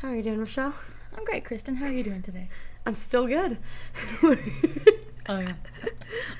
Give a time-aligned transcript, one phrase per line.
[0.00, 0.74] How are you doing, Rochelle?
[1.16, 1.74] I'm great, Kristen.
[1.74, 2.48] How are you doing today?
[2.86, 3.58] I'm still good.
[5.28, 5.52] Oh yeah.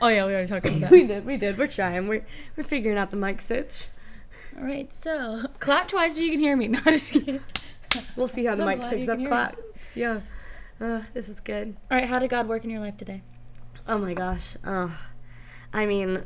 [0.01, 0.91] Oh yeah, we already talked about that.
[0.91, 1.59] we did, we did.
[1.59, 2.09] We're trying.
[2.09, 2.25] We're
[2.57, 3.87] we're figuring out the mic sitch.
[4.57, 6.69] All right, so clap twice if you can hear me.
[6.69, 7.41] No, just kidding.
[8.17, 9.27] We'll see how the mic picks up can hear me.
[9.27, 9.97] claps.
[9.97, 10.21] Yeah.
[10.81, 11.77] Uh, this is good.
[11.91, 13.23] All right, how did God work in your life today?
[13.87, 14.57] Oh my gosh.
[14.65, 14.89] Uh,
[15.73, 16.23] I mean,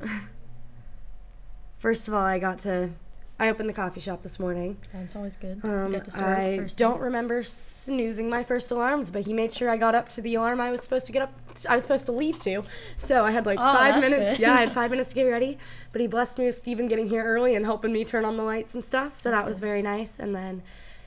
[1.78, 2.90] first of all, I got to.
[3.38, 4.76] I opened the coffee shop this morning.
[4.92, 5.60] That's always good.
[5.64, 10.08] Um, I don't remember snoozing my first alarms, but he made sure I got up
[10.10, 11.32] to the alarm I was supposed to get up.
[11.68, 12.62] I was supposed to leave to.
[12.96, 14.38] So I had like Oh, five minutes.
[14.38, 14.38] good.
[14.38, 15.58] Yeah, I had five minutes to get ready.
[15.90, 18.44] But he blessed me with Steven getting here early and helping me turn on the
[18.44, 19.16] lights and stuff.
[19.16, 19.66] So That's that was good.
[19.66, 20.20] very nice.
[20.20, 20.62] And then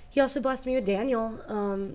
[0.09, 1.93] he also blessed me with Daniel um,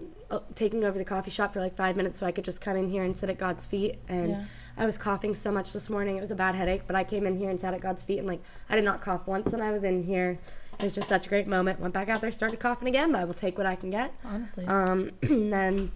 [0.54, 2.88] taking over the coffee shop for like five minutes so I could just come in
[2.88, 3.98] here and sit at God's feet.
[4.08, 4.44] And Yeah.
[4.76, 6.16] I was coughing so much this morning.
[6.16, 8.18] It was a bad headache, but I came in here and sat at God's feet
[8.18, 10.38] and like I did not cough once when I was in here.
[10.78, 11.78] It was just such a great moment.
[11.80, 14.12] Went back out there, started coughing again, but I will take what I can get.
[14.24, 14.66] Honestly.
[14.66, 15.92] Um, and then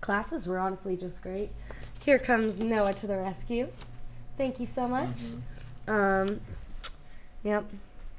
[0.00, 1.50] classes were honestly just great.
[2.04, 3.68] Here comes Noah to the rescue.
[4.36, 5.20] Thank you so much.
[5.86, 6.40] Um,
[7.44, 7.64] yep,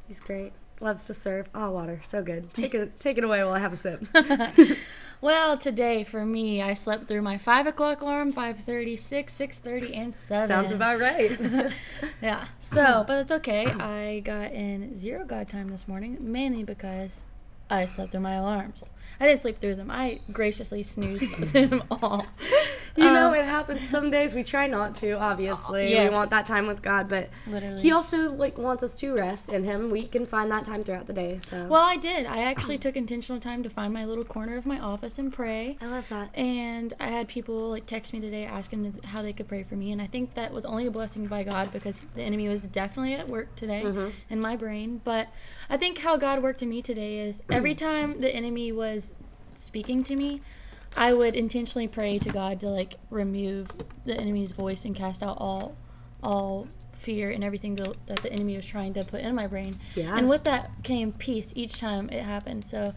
[0.08, 0.54] he's great.
[0.80, 1.50] Loves to serve.
[1.54, 2.54] Oh, water, so good.
[2.54, 4.06] Take it, take it away while I have a sip.
[5.24, 10.14] well, today for me, I slept through my five o'clock alarm, 5:30, 6, 6:30, and
[10.14, 10.48] 7.
[10.48, 11.32] Sounds about right.
[12.22, 12.46] yeah.
[12.60, 13.72] So, but it's okay.
[13.72, 17.24] I got in zero God time this morning, mainly because
[17.70, 18.90] I slept through my alarms.
[19.20, 19.90] I didn't sleep through them.
[19.90, 22.26] I graciously snoozed them all.
[22.96, 24.36] You know, Um, it happens some days.
[24.36, 25.90] We try not to, obviously.
[25.90, 26.12] Yes.
[26.12, 27.82] We want that time with God, but Literally.
[27.82, 29.90] He also like wants us to rest in Him.
[29.90, 31.40] We can find that time throughout the day.
[31.40, 31.66] So.
[31.68, 32.28] Well, I did.
[32.28, 35.78] I actually took intentional time to find my little corner of my office and pray.
[35.82, 36.38] I love that.
[36.38, 39.92] And I had people like text me today asking how they could pray for me,
[39.92, 43.16] and I think that was only a blessing by God because the enemy was definitely
[43.16, 44.12] at work today Mhm.
[44.30, 45.02] in my brain.
[45.04, 45.30] But
[45.70, 49.14] I think how God worked in me today is every time the enemy was
[49.56, 50.42] speaking to me,
[50.96, 53.72] I would intentionally pray to God to like remove
[54.06, 55.76] the enemy's voice and cast out all
[56.22, 59.78] all fear and everything that, that the enemy was trying to put in my brain.
[59.96, 60.16] Yeah.
[60.16, 62.64] And with that came peace each time it happened.
[62.64, 62.94] So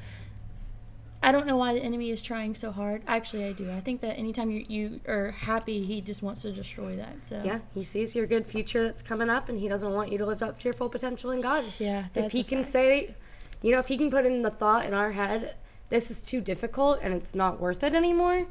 [1.22, 3.02] I don't know why the enemy is trying so hard.
[3.08, 3.68] Actually, I do.
[3.70, 7.24] I think that anytime you you are happy, he just wants to destroy that.
[7.24, 10.18] So Yeah, he sees your good future that's coming up, and he doesn't want you
[10.18, 11.64] to live up to your full potential in God.
[11.78, 12.72] Yeah, if he can fact.
[12.72, 13.14] say,
[13.62, 15.54] you know, if he can put in the thought in our head,
[15.88, 18.44] this is too difficult and it's not worth it anymore,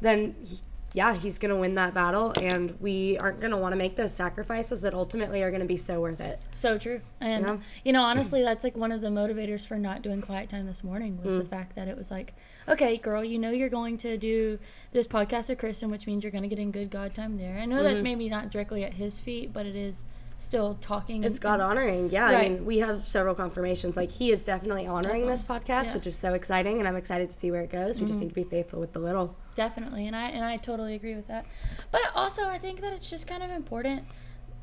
[0.00, 0.58] then he,
[0.92, 4.82] yeah, he's gonna win that battle, and we aren't gonna want to make those sacrifices
[4.82, 6.44] that ultimately are gonna be so worth it.
[6.50, 7.00] So true.
[7.20, 7.56] And Yeah.
[7.84, 10.82] you know, honestly, that's like one of the motivators for not doing quiet time this
[10.82, 11.48] morning was the Mm.
[11.48, 12.34] fact that it was like,
[12.66, 14.58] okay, girl, you know you're going to do
[14.90, 17.56] this podcast with Kristen, which means you're going to get in good God time there.
[17.56, 18.02] I know that Mhm.
[18.02, 20.02] maybe not directly at his feet, but it is
[20.40, 21.22] still talking.
[21.22, 22.26] It's God honoring, yeah.
[22.26, 23.96] I mean, we have several confirmations.
[23.96, 25.94] Like he is definitely honoring this podcast, Yeah.
[25.94, 28.00] which is so exciting, and I'm excited to see where it goes.
[28.00, 28.22] We just Mhm.
[28.22, 29.36] need to be faithful with the little.
[29.54, 31.44] Definitely, and I and I totally agree with that.
[31.90, 34.04] But also, I think that it's just kind of important,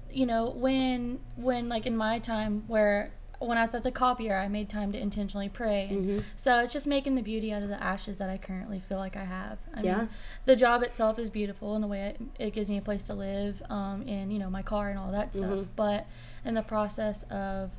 [0.10, 4.36] you know, when when like in my time where when I was at the copier,
[4.36, 5.88] I made time to intentionally pray.
[5.90, 6.24] And Mhm.
[6.36, 9.16] So it's just making the beauty out of the ashes that I currently feel like
[9.16, 9.60] I have.
[9.74, 9.98] I Yeah.
[10.00, 10.10] mean,
[10.46, 13.14] the job itself is beautiful in the way it, it gives me a place to
[13.14, 15.50] live, um, and you know my car and all that stuff.
[15.50, 15.68] Mhm.
[15.76, 16.08] But
[16.46, 17.72] in the process of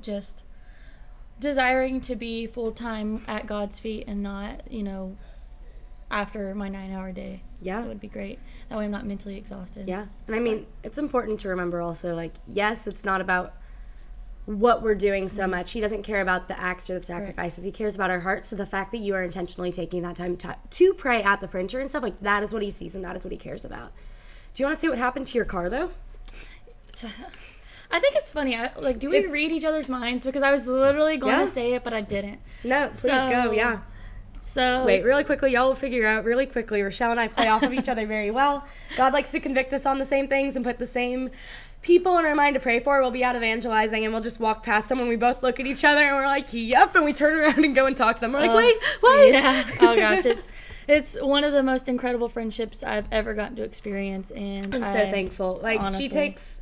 [0.00, 0.42] just
[1.40, 5.16] desiring to be full time at God's feet and not, you know,
[6.10, 7.42] after my nine hour day.
[7.62, 7.80] Yeah.
[7.80, 8.38] That would be great.
[8.68, 9.88] That way I'm not mentally exhausted.
[9.88, 10.06] Yeah.
[10.26, 13.54] And I mean, it's important to remember also, like, yes, it's not about
[14.58, 15.52] what we're doing so mm-hmm.
[15.52, 15.70] much.
[15.70, 17.64] He doesn't care about the acts or the sacrifices.
[17.64, 18.48] He cares about our hearts.
[18.48, 21.48] So the fact that you are intentionally taking that time to, to pray at the
[21.48, 23.64] printer and stuff, like, that is what he sees and that is what he cares
[23.64, 23.92] about.
[24.54, 25.90] Do you want to say what happened to your car, though?
[27.92, 28.56] I think it's funny.
[28.56, 30.24] I, like, do we It's- read each other's minds?
[30.24, 31.44] Because I was literally going Yeah.
[31.44, 32.40] to say it, but I didn't.
[32.64, 33.52] No, please So- go.
[33.52, 33.80] Yeah.
[34.42, 36.82] So Wait, really quickly, y'all will figure out really quickly.
[36.82, 38.64] Rochelle and I play off of each other very well.
[38.96, 41.30] God likes to convict us on the same things and put the same
[41.82, 43.00] people in our mind to pray for.
[43.00, 45.08] We'll be out evangelizing and we'll just walk past someone.
[45.08, 46.94] We both look at each other and we're like, yep.
[46.94, 48.32] And we turn around and go and talk to them.
[48.32, 49.32] We're like, Uh, wait, wait.
[49.32, 49.64] Yeah.
[49.80, 50.48] Oh gosh, it's
[50.88, 54.90] it's one of the most incredible friendships I've ever gotten to experience, and I'm so
[54.90, 55.60] I- thankful.
[55.62, 56.04] Like, honestly.
[56.04, 56.60] she takes.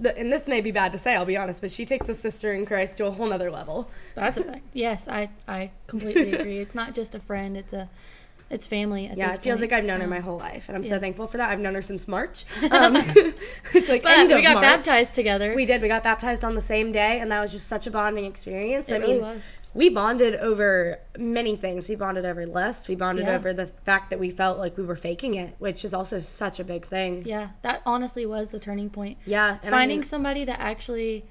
[0.00, 2.14] The, and this may be bad to say, I'll be honest, but she takes a
[2.14, 3.90] sister in Christ to a whole nother level.
[4.14, 4.62] That's a fact.
[4.72, 6.58] Yes, I I completely agree.
[6.58, 7.88] It's not just a friend; it's a
[8.50, 9.08] it's family.
[9.08, 9.70] At Yeah, it feels point.
[9.72, 10.90] like I've known her Um, my whole life, and I'm yeah.
[10.90, 11.50] so thankful for that.
[11.50, 12.44] I've known her since March.
[12.70, 12.96] Um,
[13.74, 14.62] it's like But end we of got March.
[14.62, 15.54] baptized together.
[15.54, 15.82] We did.
[15.82, 18.90] We got baptized on the same day, and that was just such a bonding experience.
[18.90, 19.42] It I really mean, was.
[19.74, 21.88] we bonded over many things.
[21.88, 22.88] We bonded over lust.
[22.88, 23.34] We bonded Yeah.
[23.36, 26.58] over the fact that we felt like we were faking it, which is also such
[26.60, 27.24] a big thing.
[27.26, 29.18] Yeah, that honestly was the turning point.
[29.26, 29.58] Yeah.
[29.62, 31.24] and I Finding mean, somebody that actually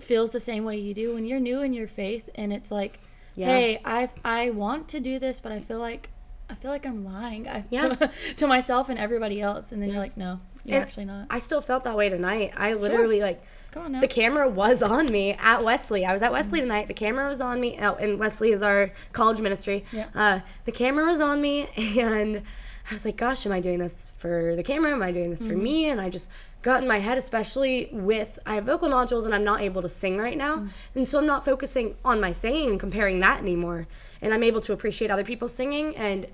[0.00, 3.00] feels the same way you do when you're new in your faith, and it's like
[3.36, 3.46] Yeah.
[3.46, 6.08] hey, I I want to do this, but I feel like
[6.48, 7.88] I feel like I'm lying I, Yeah.
[7.94, 11.26] to, to myself and everybody else, and then you're like, no, you're And actually not.
[11.28, 12.52] I still felt that way tonight.
[12.56, 13.42] I literally like
[13.72, 14.00] Come on now.
[14.00, 16.04] the camera was on me at Wesley.
[16.06, 16.68] I was at Wesley Mm-hmm.
[16.68, 16.88] tonight.
[16.88, 17.78] The camera was on me.
[17.80, 19.84] Oh, and Wesley is our college ministry.
[19.92, 20.06] Yeah.
[20.14, 22.42] Uh, the camera was on me, and
[22.88, 24.92] I was like, gosh, am I doing this for the camera?
[24.92, 25.62] Am I doing this for Mhm.
[25.62, 25.88] me?
[25.90, 26.30] And I just
[26.70, 29.88] got in my head, especially with I have vocal nodules and I'm not able to
[29.88, 30.68] sing right now, Mm.
[30.96, 33.86] and so I'm not focusing on my singing and comparing that anymore.
[34.22, 35.96] And I'm able to appreciate other people's singing.
[35.96, 36.26] And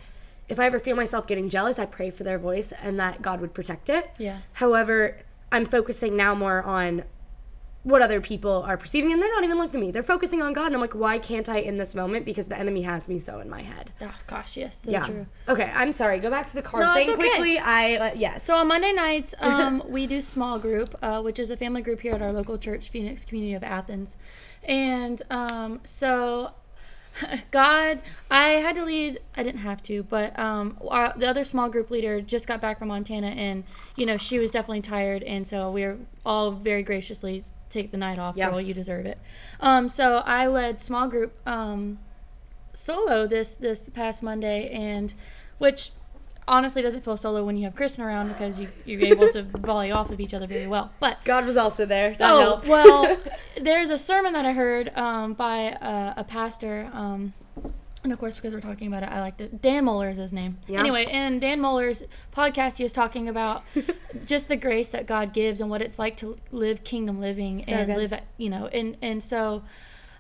[0.49, 3.40] if I ever feel myself getting jealous, I pray for their voice and that God
[3.43, 4.05] would protect it.
[4.19, 4.38] yeah.
[4.52, 5.17] However,
[5.55, 7.05] I'm focusing now more on
[7.84, 9.90] what other people are perceiving, and they're not even looking at me.
[9.90, 12.25] They're focusing on God, and I'm like, why can't I in this moment?
[12.25, 13.90] Because the enemy has me so in my head.
[14.00, 15.02] Oh gosh, yes, so yeah.
[15.02, 15.26] true.
[15.49, 16.20] Okay, I'm sorry.
[16.20, 17.29] Go back to the card No, thing okay.
[17.29, 17.58] quickly.
[17.58, 18.44] I uh, yes.
[18.44, 22.00] So on Monday nights, um, we do small group, uh, which is a family group
[22.00, 24.17] here at our local church, Phoenix Community of Athens.
[24.62, 26.52] And um, so,
[27.50, 28.00] God,
[28.31, 29.19] I had to lead.
[29.37, 32.79] I didn't have to, but um, our, the other small group leader just got back
[32.79, 33.64] from Montana, and
[33.96, 37.96] you know she was definitely tired, and so we were all very graciously take the
[37.96, 38.60] night off, girl.
[38.60, 38.69] Yes.
[38.69, 39.19] You deserve it.
[39.60, 41.98] Um, so I led small group um,
[42.74, 45.12] solo this this past Monday, and
[45.58, 45.90] which
[46.46, 49.92] honestly doesn't feel solo when you have Kristen around because you, you're able to volley
[49.92, 50.92] off of each other very well.
[51.00, 52.14] But God was also there.
[52.14, 52.69] That oh helped.
[52.69, 53.16] well,
[53.60, 56.90] there's a sermon that I heard um, by a, a pastor.
[56.92, 57.32] Um,
[58.04, 59.62] and of course, because we're talking about it, I liked it.
[59.62, 60.58] Dan Mohler is his name.
[60.66, 60.81] Yeah.
[60.81, 62.02] Anyway, in Dan Mohler's
[62.34, 63.62] podcast, he was talking about
[64.25, 67.72] just the grace that God gives and what it's like to live kingdom living So
[67.72, 67.96] and good.
[68.10, 69.62] live, you know, and and so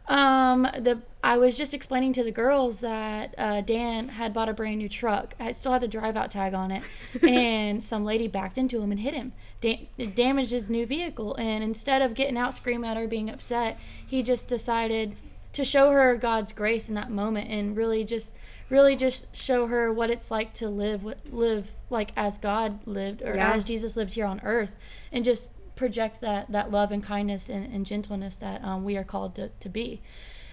[0.08, 4.52] um, the I was just explaining to the girls that uh, Dan had bought a
[4.52, 5.34] brand new truck.
[5.38, 6.82] I still had the drive out tag on it,
[7.22, 11.36] and some lady backed into him and hit him, da- damaged his new vehicle.
[11.36, 13.78] And instead of getting out, screaming at her, being upset,
[14.08, 15.14] he just decided
[15.52, 18.34] to show her God's grace in that moment and really just
[18.70, 23.22] really just show her what it's like to live what live like as God lived
[23.22, 23.52] or Yeah.
[23.54, 24.74] as Jesus lived here on earth
[25.12, 29.04] and just project that that love and kindness and, and gentleness that um, we are
[29.04, 30.00] called to, to be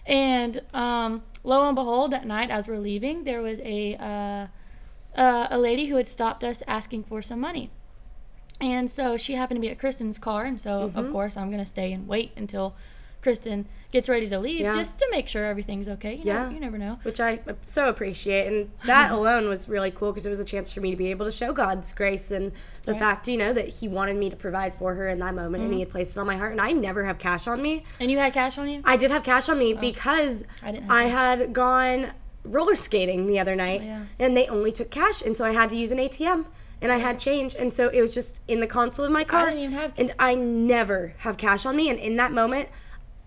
[0.05, 4.47] and um, lo and behold that night as we're leaving there was a uh,
[5.19, 7.69] uh, a lady who had stopped us asking for some money
[8.61, 11.11] and so she happened to be at Kristen's car and so of Mhm.
[11.11, 12.75] course I'm gonna stay and wait until
[13.21, 14.71] Kristen gets ready to leave Yeah.
[14.74, 16.45] just to make sure everything's okay you Yeah.
[16.45, 18.48] know, you never know which I so appreciate.
[18.48, 21.12] And that alone was really cool because it was a chance for me to be
[21.12, 22.51] able to show God's grace and
[22.83, 23.00] the Right.
[23.00, 25.71] fact, you know, that He wanted me to provide for her in that moment and
[25.71, 25.75] Mhm.
[25.75, 26.51] He had placed it on my heart.
[26.51, 27.83] And I never have cash on me.
[28.00, 29.77] and you had cash on you I did have cash on me Oh.
[29.80, 32.12] because I I had gone
[32.45, 34.01] roller skating the other night Oh, yeah.
[34.19, 35.21] and they only took cash.
[35.21, 36.45] And so I had to use an ATM
[36.81, 37.54] and I had change.
[37.56, 39.45] And so it was just in the console of my I car.
[39.50, 41.89] didn't even have and I never have cash on me.
[41.89, 42.69] And in that moment,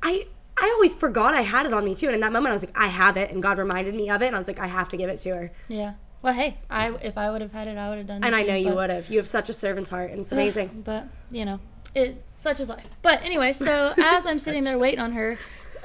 [0.03, 0.27] I
[0.57, 2.07] I always forgot I had it on me too.
[2.07, 4.23] And in that moment, I was like, I have it, and God reminded me of
[4.23, 5.53] it, and I was like, I have to give it to her.
[5.69, 8.35] yeah well hey I if I would have had it I would have done And
[8.35, 9.09] I know you would have.
[9.09, 10.83] You have such a servant's heart, and it's amazing.
[10.85, 11.59] but you know,
[11.95, 12.87] it such is life.
[13.03, 15.37] But anyway, so as I'm sitting there waiting on her,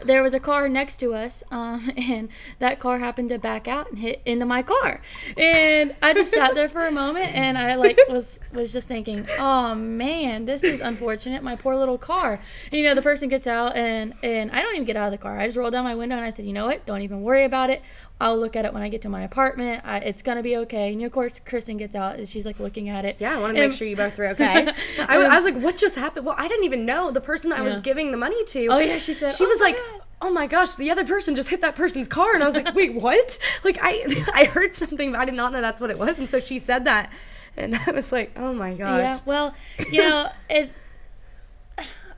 [0.05, 2.29] there was a car next to us, um, and
[2.59, 5.01] that car happened to back out and hit into my car,
[5.35, 9.27] and I just sat there for a moment, and I like was was just thinking,
[9.39, 12.39] oh man, this is unfortunate, my poor little car.
[12.65, 15.11] And, you know, the person gets out, and and I don't even get out of
[15.11, 15.37] the car.
[15.37, 17.45] I just rolled down my window and I said, you know what, don't even worry
[17.45, 17.81] about it.
[18.19, 19.83] I'll look at it when I get to my apartment.
[19.85, 20.91] I, it's gonna be okay.
[20.93, 23.17] And of course, Kristen gets out and she's like looking at it.
[23.19, 24.67] Yeah, I want to make sure you both were okay.
[24.99, 26.25] I, was- I was um, like, what just happened?
[26.25, 28.67] Well, I didn't even know the person that I was giving the money to.
[28.67, 29.33] Oh yeah, she said.
[29.33, 32.07] She "Oh was like, God." "Oh my gosh, the other person just hit that person's
[32.07, 35.35] car," and I was like, "Wait, what?" Like I I heard something, but I did
[35.35, 37.11] not know that's what it was, and so she said that,
[37.55, 39.53] and I was like, "Oh my gosh." Yeah, well,
[39.91, 40.71] you know, it.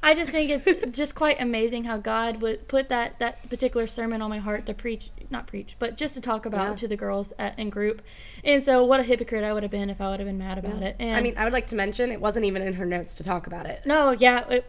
[0.01, 4.21] I just think it's just quite amazing how God would put that that particular sermon
[4.21, 6.75] on my heart to preach, not preach, but just to talk about Yeah.
[6.75, 8.01] to the girls at, in group.
[8.43, 10.57] And so, what a hypocrite I would have been if I would have been mad
[10.57, 10.95] about it.
[10.99, 13.23] And I mean, I would like to mention it wasn't even in her notes to
[13.23, 13.81] talk about it.
[13.85, 14.65] no, yeah, it,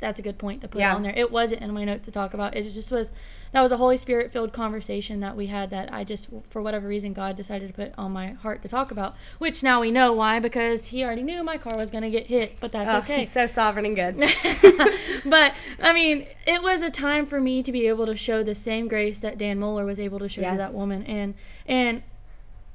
[0.00, 0.94] that's a good point to put Yeah.
[0.94, 1.12] on there.
[1.16, 2.56] It wasn't in my notes to talk about.
[2.56, 3.12] It just was
[3.52, 6.88] that was a Holy Spirit filled conversation that we had that I just for whatever
[6.88, 9.14] reason God decided to put on my heart to talk about.
[9.38, 12.56] Which now we know why because He already knew my car was gonna get hit,
[12.60, 13.20] but that's Oh, okay.
[13.20, 14.16] He's so sovereign and good.
[15.24, 18.54] but I mean, it was a time for me to be able to show the
[18.54, 21.34] same grace that Dan Mohler was able to show to that woman, and
[21.66, 22.02] and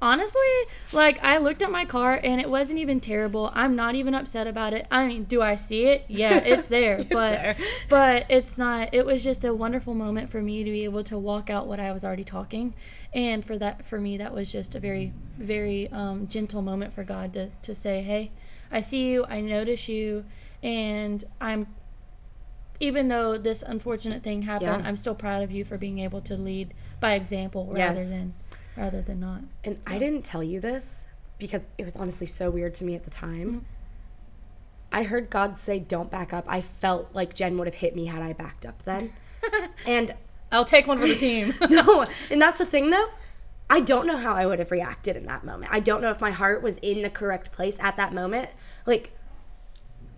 [0.02, 0.42] honestly,
[0.92, 3.52] like I looked at my car and it wasn't even terrible.
[3.54, 4.88] I'm not even upset about it.
[4.92, 6.06] I mean, do I see it?
[6.08, 7.56] Yeah, it's there, It's but there.
[7.90, 8.94] but it's not.
[8.94, 11.80] It was just a wonderful moment for me to be able to walk out what
[11.80, 12.76] I was already talking,
[13.14, 17.04] and for that for me that was just a very very um, gentle moment for
[17.04, 18.32] God to to say, hey,
[18.72, 20.26] I see you, I notice you,
[20.64, 21.68] and I'm
[22.80, 24.88] even though this unfortunate thing happened, Yeah.
[24.88, 28.10] I'm still proud of you for being able to lead by example rather Yes.
[28.10, 28.34] than
[28.80, 29.42] rather than not.
[29.64, 31.06] And I didn't tell you this
[31.38, 33.62] because it was honestly so weird to me at the time.
[33.62, 33.66] Mhm.
[34.92, 38.06] I heard God say, "Don't back up." I felt like Jen would have hit me
[38.06, 39.14] had I backed up then.
[39.86, 40.14] And
[40.52, 41.54] I'll take one for the team.
[41.70, 43.08] no, and that's the thing though.
[43.70, 45.72] I don't know how I would have reacted in that moment.
[45.72, 48.50] I don't know if my heart was in the correct place at that moment.
[48.86, 49.12] Like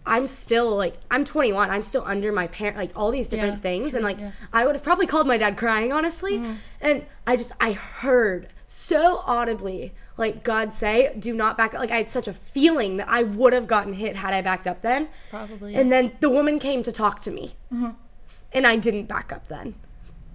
[0.06, 1.70] I'm still like I'm 21.
[1.70, 4.32] I'm still under my parent like all these different Yeah, things and like yeah.
[4.52, 6.40] I would have probably called my dad crying honestly.
[6.40, 6.56] Mhm.
[6.82, 11.92] And I just I heard so audibly like God say, "Do not back up." Like
[11.92, 14.82] I had such a feeling that I would have gotten hit had I backed up
[14.82, 15.08] then.
[15.30, 15.76] Probably.
[15.76, 17.96] And then the woman came to talk to me Mhm.
[18.54, 19.76] and I didn't back up then.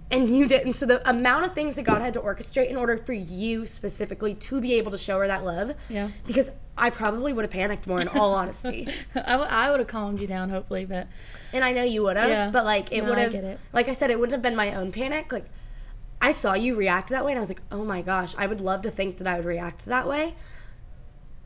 [0.09, 0.73] And you didn't.
[0.75, 4.35] So the amount of things that God had to orchestrate in order for you specifically
[4.35, 6.09] to be able to show her that love, Yeah.
[6.25, 8.87] because I probably would have panicked more in all honesty.
[9.15, 11.07] I, w- I would have calmed you down, hopefully, but
[11.51, 12.49] And I know you would have, Yeah.
[12.51, 14.91] but like it No, would have, like I said, it wouldn't have been my own
[14.93, 15.31] panic.
[15.33, 15.45] Like
[16.21, 18.61] I saw you react that way, and I was like, oh my gosh, I would
[18.61, 20.33] love to think that I would react that way,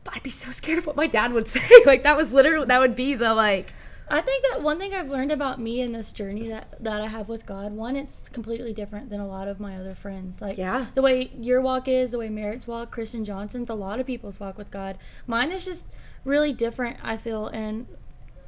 [0.04, 1.68] but I'd be so scared of what my dad would say.
[1.84, 3.72] like that was literally that would be the like,
[4.12, 7.06] I think that one thing I've learned about me in this journey that that I
[7.06, 10.42] have with God, one, it's completely different than a lot of my other friends.
[10.42, 14.00] Like yeah, the way your walk is, the way Merritt's walk, Christian Johnson's, a lot
[14.00, 14.98] of people's walk with God.
[15.26, 15.86] Mine is just
[16.26, 17.86] really different, I feel, and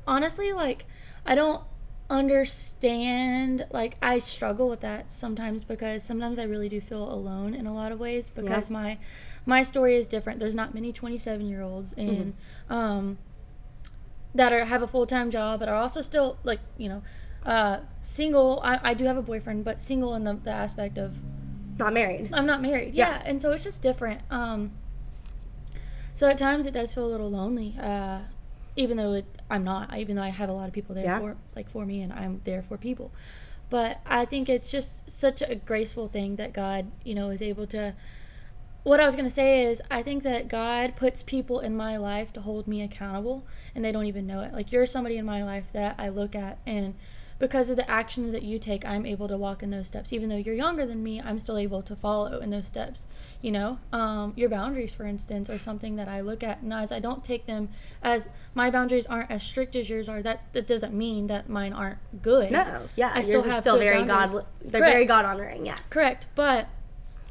[0.07, 0.85] honestly, like
[1.25, 1.63] I don't
[2.11, 7.67] understand like I struggle with that sometimes because sometimes I really do feel alone in
[7.67, 8.99] a lot of ways because my
[9.47, 10.41] my story is different.
[10.41, 12.35] There's not many 27 year olds and
[12.69, 13.17] um
[14.35, 17.03] that are have a full time job but are also still like you know
[17.45, 18.61] uh single.
[18.63, 21.15] I, I do have a boyfriend but single in the, the aspect of
[21.79, 22.31] not married.
[22.33, 22.95] I'm not married.
[22.95, 23.09] Yeah.
[23.09, 23.23] Yeah.
[23.25, 24.21] And so it's just different.
[24.31, 24.71] Um,
[26.15, 27.77] so at times it does feel a little lonely.
[27.81, 28.21] Uh,
[28.77, 31.19] even though it, I'm not, even though I have a lot of people there Yeah.
[31.19, 33.13] for, like for me and I'm there for people.
[33.71, 37.67] But I think it's just such a graceful thing that God, you know, is able
[37.69, 37.95] to.
[38.85, 41.97] What I was going to say is, I think that God puts people in my
[41.97, 44.53] life to hold me accountable, and they don't even know it.
[44.53, 46.95] Like, you're somebody in my life that I look at, and
[47.39, 50.13] because of the actions that you take, I'm able to walk in those steps.
[50.13, 53.07] Even though you're younger than me, I'm still able to follow in those steps.
[53.41, 56.93] You know, um, your boundaries, for instance, are something that I look at, and as
[56.93, 57.71] I don't take them
[58.03, 61.73] as my boundaries aren't as strict as yours are, that that doesn't mean that mine
[61.73, 62.51] aren't good.
[62.51, 64.33] No, yeah, I still have still very boundaries.
[64.33, 64.47] God.
[64.61, 65.67] They're very God honoring.
[65.67, 65.81] Yes.
[65.91, 66.69] Correct, but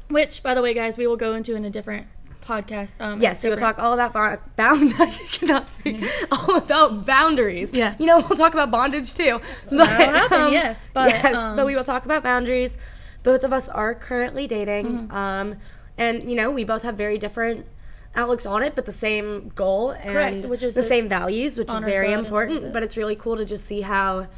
[0.08, 2.06] which, by the way, guys, we will go into in a different
[2.44, 2.94] podcast.
[3.00, 4.94] Um, Yes, we will talk all about bound.
[4.98, 6.04] I cannot speak.
[6.30, 7.70] all about boundaries.
[7.72, 7.94] Yeah.
[7.98, 9.40] You know, we'll talk about bondage too.
[9.70, 12.76] But, happen, yes, but, yes, um, but we will talk about boundaries.
[13.22, 15.08] Both of us are currently dating.
[15.08, 15.12] Mhm.
[15.12, 15.56] Um,
[15.96, 17.66] and you know, we both have very different
[18.14, 21.70] outlooks on it, but the same goal and Correct, which is the same values, which
[21.70, 22.72] is very God and all of important.
[22.72, 24.28] But it's really cool to just see how.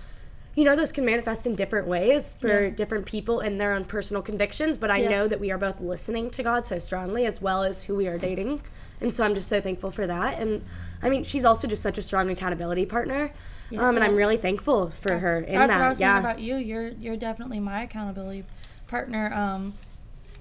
[0.56, 2.70] You know, those can manifest in different ways for Yeah.
[2.70, 5.10] different people and their own personal convictions, but I Yeah.
[5.10, 8.08] know that we are both listening to God so strongly as well as who we
[8.08, 8.62] are dating.
[9.02, 10.38] And so I'm just so thankful for that.
[10.38, 10.62] And
[11.02, 13.30] I mean, she's also just such a strong accountability partner.
[13.68, 13.86] Yeah.
[13.86, 15.78] um, and I'm really thankful for That's, her in that's that.
[15.78, 16.14] what I was yeah.
[16.14, 16.56] saying about you.
[16.56, 18.44] You're you're definitely my accountability
[18.88, 19.30] partner.
[19.34, 19.74] Um,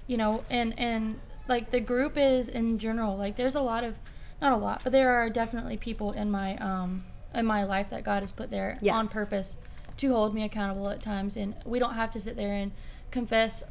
[0.06, 3.18] you know, and and like the group is in general.
[3.18, 3.98] Like there's a lot of,
[4.40, 7.04] not a lot, but there are definitely people in my um
[7.34, 9.58] in my life that God has put there on purpose
[9.98, 12.72] to hold me accountable at times, and we don't have to sit there and
[13.10, 13.64] confess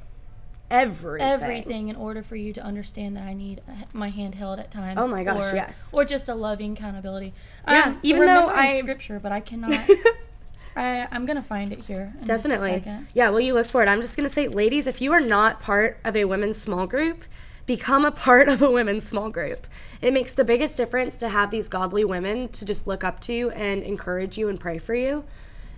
[0.70, 1.27] everything.
[1.27, 3.62] everything in order for you to understand that I need
[3.94, 5.00] my hand held at times.
[5.01, 5.91] Oh my gosh, or, yes.
[5.94, 7.34] Or just a loving accountability.
[7.67, 9.74] Yeah, I'm even though I- scripture, but I cannot.
[10.75, 12.13] I I'm gonna find it here.
[12.20, 12.70] In Definitely.
[12.70, 13.08] Just a second.
[13.13, 13.88] Yeah, well, you look for it.
[13.88, 16.86] I'm just going to say, ladies, if you are not part of a women's small
[16.86, 17.24] group,
[17.65, 19.67] become a part of a women's small group.
[20.01, 23.51] It makes the biggest difference to have these godly women to just look up to
[23.51, 25.24] and encourage you and pray for you.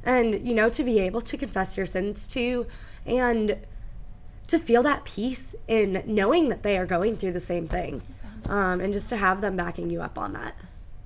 [0.04, 2.68] And, you know, to be able to confess your sins to
[3.06, 3.58] and
[4.48, 8.01] to feel that peace in knowing that they are going through the same thing.
[8.48, 10.56] Um, and just to have them backing you up on that.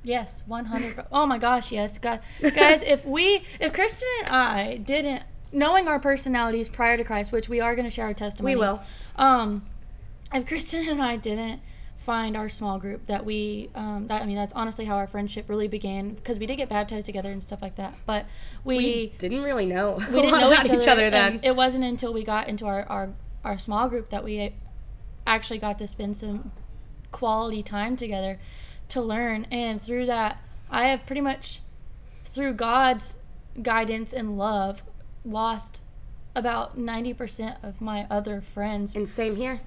[0.04, 1.06] Yes, 100.
[1.12, 2.20] Oh my gosh, yes, guys.
[2.40, 7.50] Guys, if we, if Kristen and I didn't, knowing our personalities prior to Christ, which
[7.50, 8.56] we are going to share our testimonies.
[8.56, 8.82] We will.
[9.16, 9.66] Um,
[10.34, 11.62] if Kristen and I didn't
[12.06, 15.50] find our small group that we, um, that I mean, that's honestly how our friendship
[15.50, 17.96] really began because we did get baptized together and stuff like that.
[18.06, 18.26] But
[18.64, 19.94] we, We didn't really know.
[20.12, 21.40] we didn't know about each other, then.
[21.44, 23.10] it wasn't until we got into our, our
[23.44, 24.54] our small group that we
[25.26, 26.52] actually got to spend some
[27.12, 28.40] quality time together
[28.90, 30.40] to learn and through that
[30.70, 31.60] i have pretty much
[32.26, 33.18] through god's
[33.62, 34.82] guidance and love
[35.26, 35.82] lost
[36.36, 39.60] about 90% of my other friends and same here.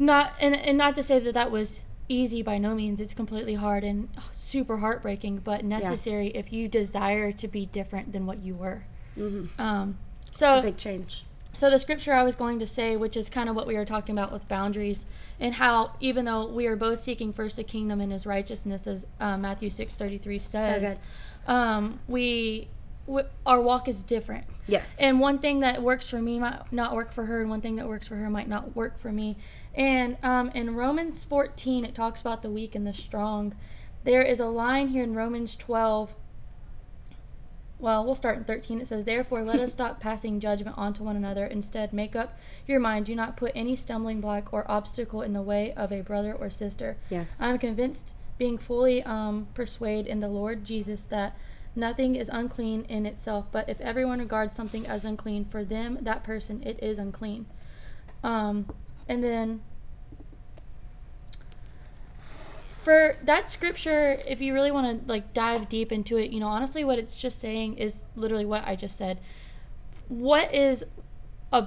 [0.00, 1.78] Not and, and not to say that that was
[2.08, 7.30] easy by no means it's completely hard and super heartbreaking but necessary if you desire
[7.30, 8.82] to be different than what you were
[9.18, 9.60] Mm-hmm.
[9.60, 9.98] Um,
[10.32, 11.24] so it's a big change.
[11.54, 13.84] So the scripture I was going to say, which is kind of what we were
[13.84, 15.04] talking about with boundaries,
[15.40, 19.06] and how even though we are both seeking first the kingdom and His righteousness, as
[19.18, 20.96] uh, Matthew six thirty three says,
[21.46, 22.68] so um, we
[23.44, 24.46] our walk is different.
[24.68, 25.00] Yes.
[25.00, 27.76] And one thing that works for me might not work for her, and one thing
[27.76, 29.36] that works for her might not work for me.
[29.74, 33.54] And um, in Romans 14, it talks about the weak and the strong.
[34.04, 36.14] There is a line here in Romans 12
[37.80, 38.80] well, we'll start in 13.
[38.80, 41.46] It says, Therefore, let us stop passing judgment on to one another.
[41.46, 43.06] Instead, make up your mind.
[43.06, 46.50] Do not put any stumbling block or obstacle in the way of a brother or
[46.50, 46.96] sister.
[47.08, 47.40] Yes.
[47.40, 51.36] I'm convinced, being fully um, persuaded in the Lord Jesus, that
[51.74, 56.24] nothing is unclean in itself, but if everyone regards something as unclean, for them, that
[56.24, 57.46] person, it is unclean.
[58.22, 58.66] Um,
[59.10, 59.60] and then
[62.84, 66.46] for that scripture, if you really want to like dive deep into it, you know,
[66.46, 69.18] honestly, what it's just saying is literally what I just said.
[70.06, 70.84] What is
[71.52, 71.66] a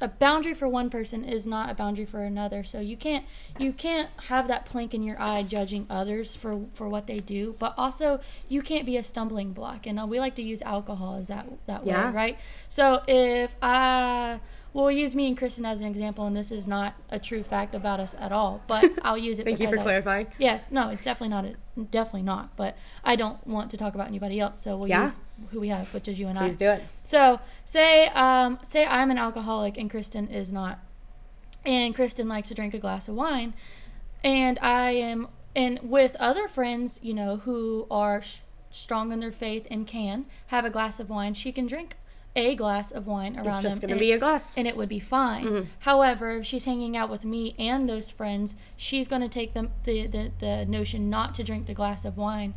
[0.00, 2.62] a boundary for one person is not a boundary for another.
[2.62, 3.24] So you can't
[3.58, 7.56] you can't have that plank in your eye judging others for for what they do,
[7.58, 8.20] but also
[8.50, 9.86] you can't be a stumbling block.
[9.86, 12.08] And uh, we like to use alcohol as that that yeah.
[12.08, 12.38] way, right?
[12.68, 14.40] So if I
[14.82, 17.74] we'll use me and Kristen as an example, and this is not a true fact
[17.74, 19.44] about us at all, but I'll use it.
[19.44, 20.28] Thank you for I, clarifying.
[20.38, 21.44] Yes, no, it's definitely not.
[21.44, 22.56] A, definitely not.
[22.56, 25.02] But I don't want to talk about anybody else, so we'll yeah.
[25.02, 25.16] use
[25.50, 26.48] who we have, which is you and Please I.
[26.48, 26.82] Please do it.
[27.02, 30.78] So say um say I'm an alcoholic and Kristen is not,
[31.64, 33.54] and Kristen likes to drink a glass of wine,
[34.22, 38.38] and I am and with other friends, you know, who are sh-
[38.70, 41.96] strong in their faith and can have a glass of wine, she can drink
[42.36, 43.88] a glass of wine around it's just them.
[43.88, 44.56] going to be a glass.
[44.56, 45.44] And it would be fine.
[45.44, 45.68] Mm-hmm.
[45.80, 49.68] However, if she's hanging out with me and those friends, she's going to take the,
[49.84, 52.54] the, the, the notion not to drink the glass of wine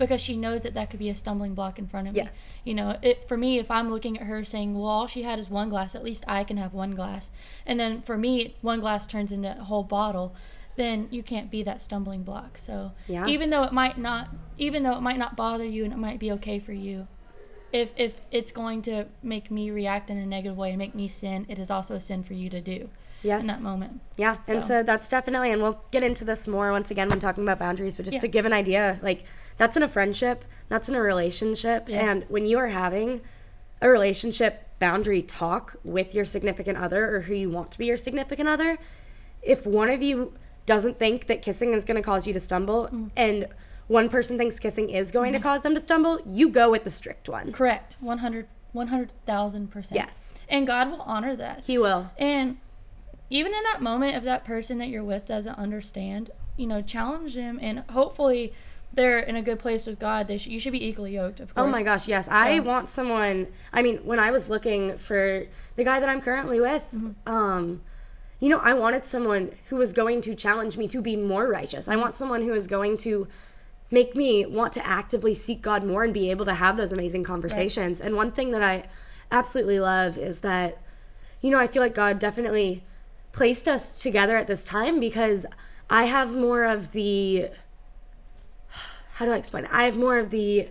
[0.00, 2.22] because she knows that that could be a stumbling block in front of me.
[2.22, 2.52] Yes.
[2.64, 5.38] You know, it for me if I'm looking at her saying, "Well, all she had
[5.38, 7.30] is one glass, at least I can have one glass."
[7.66, 10.34] And then for me, one glass turns into a whole bottle,
[10.76, 12.56] then you can't be that stumbling block.
[12.58, 13.26] So, yeah.
[13.26, 16.18] even though it might not even though it might not bother you and it might
[16.18, 17.06] be okay for you,
[17.72, 21.08] if if it's going to make me react in a negative way and make me
[21.08, 22.88] sin, it is also a sin for you to do.
[23.22, 23.42] Yes.
[23.42, 24.00] In that moment.
[24.16, 24.52] Yeah, so.
[24.54, 27.58] and so that's definitely, and we'll get into this more once again when talking about
[27.58, 28.20] boundaries, but just yeah.
[28.20, 29.24] to give an idea, like
[29.58, 32.10] that's in a friendship, that's in a relationship, yeah.
[32.10, 33.20] and when you are having
[33.82, 37.98] a relationship boundary talk with your significant other or who you want to be your
[37.98, 38.78] significant other,
[39.42, 40.32] if one of you
[40.66, 43.10] doesn't think that kissing is going to cause you to stumble mm.
[43.16, 43.46] and
[43.90, 45.42] one person thinks kissing is going mm-hmm.
[45.42, 47.52] to cause them to stumble, you go with the strict one.
[47.52, 47.96] Correct.
[48.00, 49.88] 100 100,000%.
[49.90, 50.32] Yes.
[50.48, 51.64] And God will honor that.
[51.64, 52.08] He will.
[52.16, 52.56] And
[53.30, 57.34] even in that moment, if that person that you're with doesn't understand, you know, challenge
[57.34, 58.52] them and hopefully
[58.92, 60.28] they're in a good place with God.
[60.28, 61.66] They sh- you should be equally yoked, of course.
[61.66, 62.26] Oh my gosh, yes.
[62.26, 62.32] So.
[62.32, 63.48] I want someone.
[63.72, 67.32] I mean, when I was looking for the guy that I'm currently with, mm-hmm.
[67.32, 67.80] um,
[68.38, 71.88] you know, I wanted someone who was going to challenge me to be more righteous.
[71.88, 73.28] I want someone who is going to
[73.90, 77.24] make me want to actively seek God more and be able to have those amazing
[77.24, 78.00] conversations.
[78.00, 78.06] Right.
[78.06, 78.84] And one thing that I
[79.30, 80.78] absolutely love is that,
[81.40, 82.84] you know, I feel like God definitely
[83.32, 85.46] placed us together at this time because
[85.88, 87.48] I have more of the,
[89.14, 89.70] how do I explain it?
[89.72, 90.68] I have more of the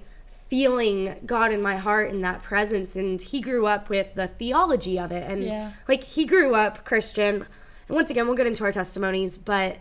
[0.48, 2.96] feeling God in my heart and that presence.
[2.96, 5.30] And he grew up with the theology of it.
[5.30, 5.72] And yeah.
[5.88, 7.36] like he grew up Christian.
[7.36, 9.78] And once again, we'll get into our testimonies, but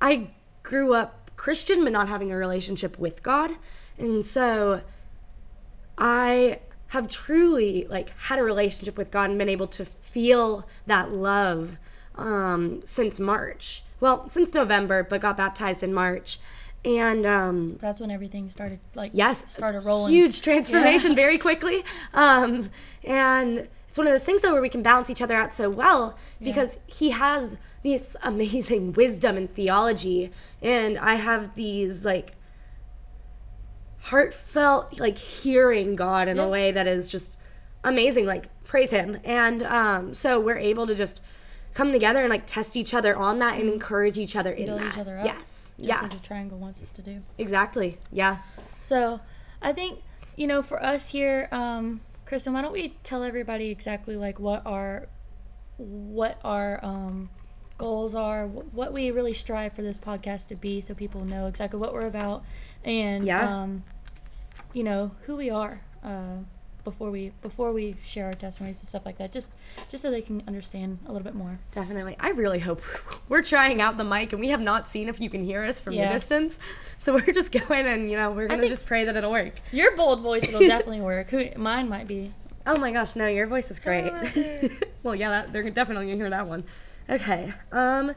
[0.00, 0.30] I
[0.62, 3.50] grew up Christian but not having a relationship with God.
[3.98, 4.80] And so
[5.98, 11.10] I have truly like had a relationship with God and been able to feel that
[11.10, 11.76] love
[12.14, 13.82] um, since March.
[13.98, 16.38] Well, since November, but got baptized in March.
[16.84, 20.12] And um, that's when everything started like yes, started rolling.
[20.12, 21.16] Huge transformation yeah.
[21.16, 21.84] very quickly.
[22.14, 22.70] Um,
[23.02, 25.68] and it's one of those things though where we can balance each other out so
[25.68, 26.94] well because yeah.
[26.94, 30.30] he has this amazing wisdom and theology
[30.62, 32.34] and I have these like
[34.00, 36.44] heartfelt like hearing God in yeah.
[36.44, 37.36] a way that is just
[37.84, 41.20] amazing like praise him and um so we're able to just
[41.74, 43.74] come together and like test each other on that and mm-hmm.
[43.74, 44.92] encourage each other in Build that.
[44.94, 45.26] each other up.
[45.26, 45.74] Yes.
[45.76, 46.00] Just yeah.
[46.02, 47.20] as a triangle wants us to do.
[47.36, 47.98] Exactly.
[48.10, 48.38] Yeah.
[48.80, 49.20] So
[49.60, 50.00] I think
[50.34, 52.00] you know for us here um
[52.32, 55.06] Kristen, why don't we tell everybody exactly like what our
[55.76, 57.28] what our um,
[57.76, 61.78] goals are, what we really strive for this podcast to be, so people know exactly
[61.78, 62.42] what we're about,
[62.84, 63.62] and yeah.
[63.62, 63.84] um,
[64.72, 65.78] you know who we are.
[66.02, 66.38] Uh,
[66.84, 69.50] before we before we share our testimonies and stuff like that, just
[69.88, 71.58] just so they can understand a little bit more.
[71.74, 72.16] Definitely.
[72.18, 72.82] I really hope
[73.28, 75.80] we're trying out the mic and we have not seen if you can hear us
[75.80, 76.08] from Yeah.
[76.08, 76.58] the distance.
[76.98, 79.54] So we're just going and you know we're gonna just pray that it'll work.
[79.70, 81.30] Your bold voice will definitely work.
[81.30, 82.32] Who, mine might be.
[82.66, 84.12] Oh my gosh, no, your voice is great.
[85.02, 86.64] Well, yeah, that, they're definitely gonna hear that one.
[87.10, 87.52] Okay.
[87.72, 88.14] Um.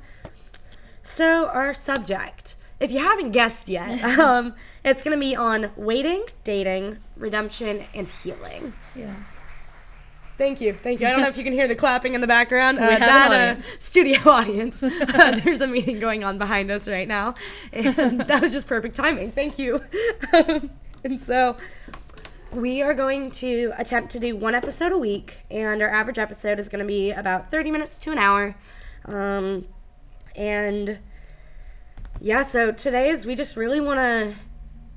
[1.02, 6.98] So our subject, if you haven't guessed yet, um, it's gonna be on waiting, dating,
[7.18, 8.74] redemption, and healing.
[8.96, 9.16] Yeah.
[10.38, 11.08] Thank you, thank you.
[11.08, 12.78] I don't know if you can hear the clapping in the background.
[12.82, 14.84] We Uh, have an that uh, studio audience.
[14.84, 17.36] Uh, there's a meeting going on behind us right now,
[17.72, 19.32] and that was just perfect timing.
[19.32, 19.82] Thank you.
[20.34, 20.70] Um,
[21.06, 21.56] and so
[22.52, 26.60] we are going to attempt to do one episode a week, and our average episode
[26.60, 28.56] is going to be about 30 minutes to an hour.
[29.06, 29.66] Um,
[30.36, 31.00] and
[32.26, 34.34] yeah, so today is we just really want to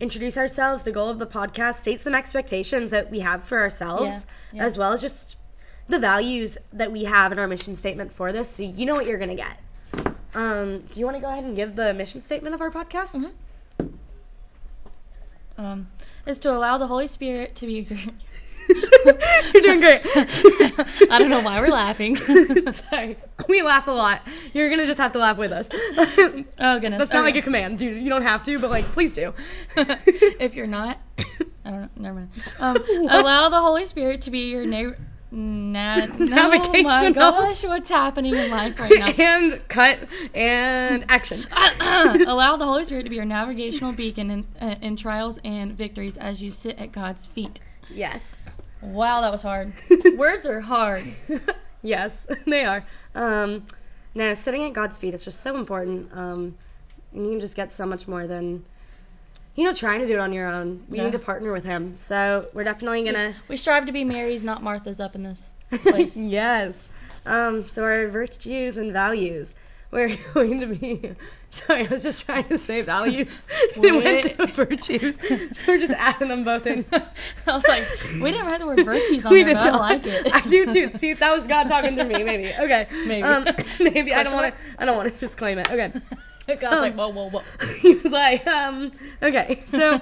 [0.01, 0.83] introduce ourselves.
[0.83, 4.65] The goal of the podcast, state some expectations that we have for ourselves, Yeah, yeah.
[4.65, 5.37] as well as just
[5.91, 9.05] the values that we have in our mission statement for this, so you know what
[9.05, 9.61] you're gonna get.
[10.35, 13.15] Um, do you want to go ahead and give the mission statement of our podcast?
[13.79, 13.89] Mhm.
[15.59, 15.89] Um,
[16.25, 17.87] is to allow the Holy Spirit to be.
[19.55, 20.03] You're doing great.
[21.11, 22.17] I don't know why we're laughing.
[22.73, 23.17] Sorry,
[23.49, 24.23] we laugh a lot.
[24.53, 25.69] You're gonna just have to laugh with us.
[26.59, 26.99] Oh goodness.
[26.99, 28.03] That's not like a command, dude.
[28.03, 29.33] You don't have to, but like, please do.
[29.77, 30.99] if you're not,
[31.65, 31.89] I don't know.
[31.97, 32.31] Never mind.
[32.59, 32.77] Um,
[33.09, 34.93] allow the Holy Spirit to be your na-
[35.31, 36.07] na-
[36.69, 39.07] Oh my gosh, what's happening in life right now?
[39.19, 39.99] and cut
[40.35, 41.47] and action.
[42.27, 46.17] allow the Holy Spirit to be your navigational beacon in, uh, in trials and victories
[46.17, 47.61] as you sit at God's feet.
[47.91, 48.35] yes.
[48.81, 49.73] Wow, that was hard.
[50.17, 51.05] Words are hard.
[51.83, 52.85] yes, they are.
[53.15, 53.67] Um,
[54.15, 56.11] no, sitting at God's feet is just so important.
[56.13, 56.57] Um,
[57.13, 58.65] and you can just get so much more than,
[59.57, 60.85] you know, trying to do it on your own.
[60.89, 61.05] We Yeah.
[61.07, 61.97] need to partner with Him.
[61.97, 63.35] So we're definitely gonna.
[63.49, 66.17] We strive to be Mary's, not Martha's, up in this place.
[66.17, 66.89] yes.
[67.27, 69.55] Um, so our virtues and values.
[69.91, 71.13] We're going to be.
[71.51, 73.41] Sorry, I was just trying to say values.
[73.77, 75.17] it went to virtues.
[75.19, 76.85] So we're just adding them both in.
[76.93, 77.85] I was like,
[78.23, 79.81] we didn't write the word virtues on we there, did but I not.
[79.81, 80.35] like it.
[80.35, 80.99] I do too.
[80.99, 82.23] See, that was God talking to me.
[82.23, 82.53] Maybe.
[82.53, 82.87] Okay.
[83.07, 83.23] Maybe.
[83.23, 83.45] Um,
[83.81, 84.61] maybe I don't want to.
[84.79, 85.71] I don't want to just claim it.
[85.71, 85.91] Okay.
[86.49, 87.43] God's Um, like, whoa, whoa, whoa.
[87.81, 89.61] he was like, um, okay.
[89.67, 90.01] So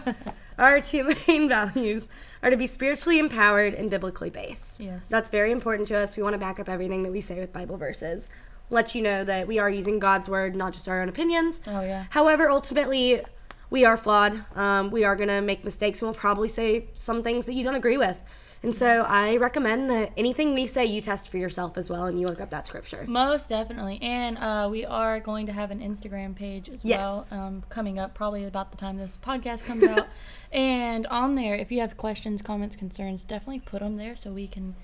[0.59, 2.07] our two main values
[2.43, 4.79] are to be spiritually empowered and biblically based.
[4.81, 5.09] Yes.
[5.09, 6.17] That's very important to us.
[6.17, 8.29] We want to back up everything that we say with Bible verses.
[8.71, 11.61] Let you know that we are using God's word, not just our own opinions.
[11.67, 12.05] Oh yeah.
[12.11, 13.23] However, ultimately,
[13.71, 14.45] we are flawed.
[14.57, 17.65] Um, we are going to make mistakes and we'll probably say some things that you
[17.65, 18.21] don't agree with.
[18.63, 22.19] And so I recommend that anything we say, you test for yourself as well and
[22.19, 23.05] you look up that scripture.
[23.07, 24.01] Most definitely.
[24.03, 28.15] And uh, we are going to have an Instagram page as well um, coming up
[28.15, 30.09] probably about the time this podcast comes out.
[30.53, 34.49] and on there, if you have questions, comments, concerns, definitely put them there so we
[34.49, 34.75] can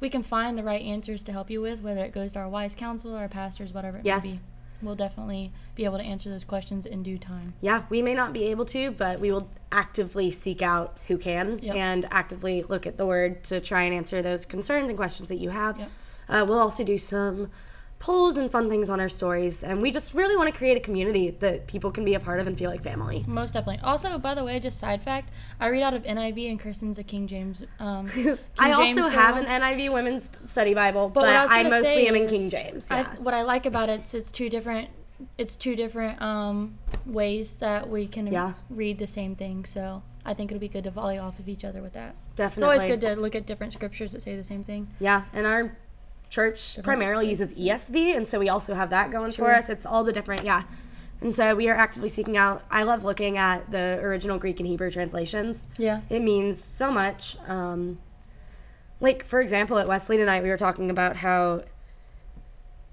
[0.00, 2.48] we can find the right answers to help you with, whether it goes to our
[2.48, 4.24] wise counsel, our pastors, whatever it Yes.
[4.24, 4.40] may be.
[4.82, 7.52] We'll definitely be able to answer those questions in due time.
[7.60, 11.58] Yeah, we may not be able to, but we will actively seek out who can
[11.62, 11.74] Yep.
[11.76, 15.36] and actively look at the word to try and answer those concerns and questions that
[15.36, 15.78] you have.
[15.78, 15.90] Yep.
[16.30, 17.50] Uh, we'll also do some
[18.00, 20.80] polls and fun things on our stories, and we just really want to create a
[20.80, 23.22] community that people can be a part of and feel like family.
[23.28, 23.80] Most definitely.
[23.84, 27.04] Also, by the way, just side fact, I read out of NIV and Kristen's a
[27.04, 27.62] King James.
[27.78, 29.44] Um, King I also have girl.
[29.46, 32.90] an NIV Women's Study Bible, but, But I I, mostly am in King James.
[32.90, 34.88] I, what I like about it is it's two different
[35.36, 38.54] it's two different um, ways that we can Yeah.
[38.70, 39.66] read the same thing.
[39.66, 42.14] So I think it'll be good to volley off of each other with that.
[42.36, 42.76] Definitely.
[42.76, 44.88] It's always good to look at different scriptures that say the same thing.
[44.98, 45.76] Yeah, and our
[46.30, 49.68] church primarily uses ESV, and so we also have that going for us.
[49.68, 50.62] It's all the different, yeah.
[51.20, 52.64] And so we are actively seeking out.
[52.70, 55.66] I love looking at the original Greek and Hebrew translations.
[55.76, 56.00] Yeah.
[56.08, 57.36] It means so much.
[57.46, 57.98] Um,
[59.00, 61.64] like for example, at Wesley tonight, we were talking about how,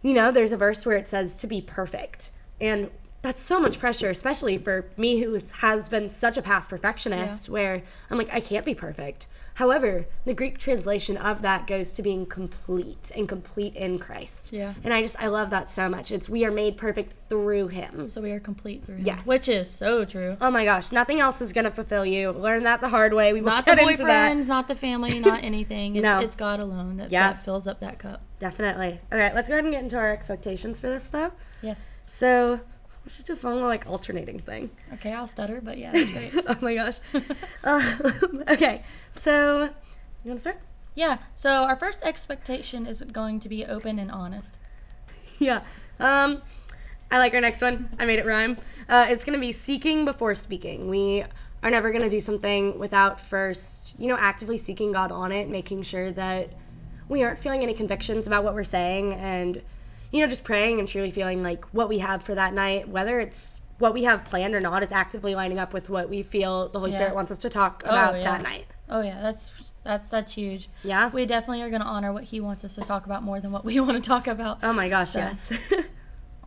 [0.02, 2.90] you know, there's a verse where it says to be perfect, and
[3.22, 7.82] that's so much pressure, especially for me who has been such a past perfectionist, where
[8.10, 9.28] I'm like, I can't be perfect.
[9.56, 14.54] However, the Greek translation of that goes to being complete and complete in Christ.
[14.54, 14.72] Yeah.
[14.84, 16.12] And I just I love that so much.
[16.12, 18.08] It's we are made perfect through Him.
[18.10, 19.06] So we are complete through him.
[19.08, 19.26] Yes.
[19.26, 20.38] Which is so true.
[20.40, 22.30] Oh my gosh, nothing else is gonna fulfill you.
[22.30, 23.34] Learn that the hard way.
[23.34, 24.32] We will Not the get into that.
[24.32, 25.96] boyfriends, not the family, not anything.
[25.96, 26.20] It's, No.
[26.20, 27.34] it's God alone that, Yeah.
[27.34, 28.22] that fills up that cup.
[28.40, 29.00] Definitely.
[29.12, 31.32] All right, let's go ahead and get into our expectations for this, though.
[31.64, 31.84] Yes.
[32.06, 32.60] So
[33.08, 34.70] let's just a fun like alternating thing.
[34.96, 36.34] Okay, I'll stutter, but yeah, that's great.
[36.48, 37.00] oh my gosh.
[37.64, 40.60] Um, okay, so you want to start?
[40.94, 41.18] yeah.
[41.34, 44.58] So our first expectation is going to be open and honest.
[45.40, 45.62] Yeah.
[46.02, 46.42] Um,
[47.10, 47.90] I like our next one.
[47.98, 48.58] I made it rhyme.
[48.90, 50.90] Uh, it's gonna be seeking before speaking.
[50.90, 51.24] We
[51.64, 55.50] are never going to do something without first, you know, actively seeking God on it,
[55.50, 56.50] making sure that
[57.08, 59.62] we aren't feeling any convictions about what we're saying and
[60.12, 63.20] you know, just praying and truly feeling like what we have for that night, whether
[63.20, 66.70] it's what we have planned or not, is actively lining up with what we feel
[66.70, 66.98] the Holy Yeah.
[66.98, 68.24] Spirit wants us to talk Oh, about yeah.
[68.24, 68.66] that night.
[68.90, 69.52] Oh yeah, that's
[69.84, 70.70] that's that's huge.
[70.84, 71.10] Yeah.
[71.10, 73.52] We definitely are going to honor what he wants us to talk about more than
[73.52, 74.60] what we want to talk about.
[74.64, 75.52] Oh my gosh, So- yes.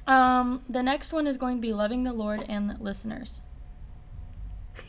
[0.07, 3.42] Um, the next one is going to be loving the Lord and the listeners.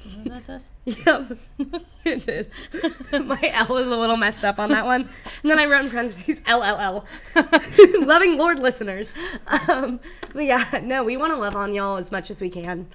[0.04, 0.72] Does that says?
[0.86, 1.38] yep.
[2.06, 2.48] it is.
[3.12, 5.02] My L is a little messed up on that one.
[5.42, 7.06] And then I wrote in parentheses LLL.
[8.06, 9.10] Loving Lord listeners.
[9.68, 10.00] Um,
[10.34, 12.88] but yeah, no, we want to love on y'all as much as we can.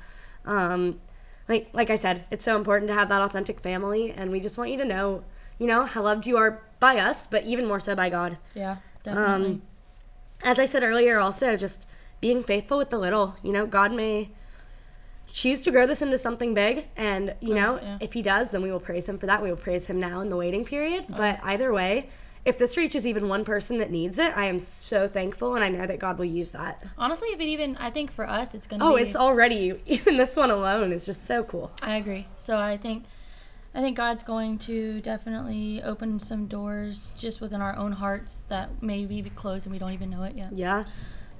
[0.45, 1.01] Um,
[1.49, 4.59] like like I said, it's so important to have that authentic family, and we just
[4.59, 5.23] want you to know,
[5.59, 8.37] you know, how loved you are by us, but even more so by God.
[8.55, 9.47] Yeah, definitely.
[9.47, 9.62] Um,
[10.42, 11.85] as I said earlier, also just
[12.21, 13.37] being faithful with the little.
[13.42, 14.31] You know, God may
[15.37, 17.99] choose to grow this into something big, and you Oh, know, yeah.
[18.01, 19.42] if He does, then we will praise Him for that.
[19.42, 21.05] We will praise Him now in the waiting period.
[21.12, 21.14] Oh.
[21.16, 22.09] But either way,
[22.46, 25.68] if this reaches even one person that needs it, I am so thankful, and I
[25.68, 26.83] know that God will use that.
[26.96, 29.03] Honestly, if it even, I think for us, it's going to Oh, be.
[29.03, 31.70] it's already even this one alone is just so cool.
[31.83, 32.27] I agree.
[32.38, 33.05] So I think,
[33.75, 38.70] I think God's going to definitely open some doors just within our own hearts that
[38.83, 40.57] maybe be closed and we don't even know it yet.
[40.57, 40.85] Yeah.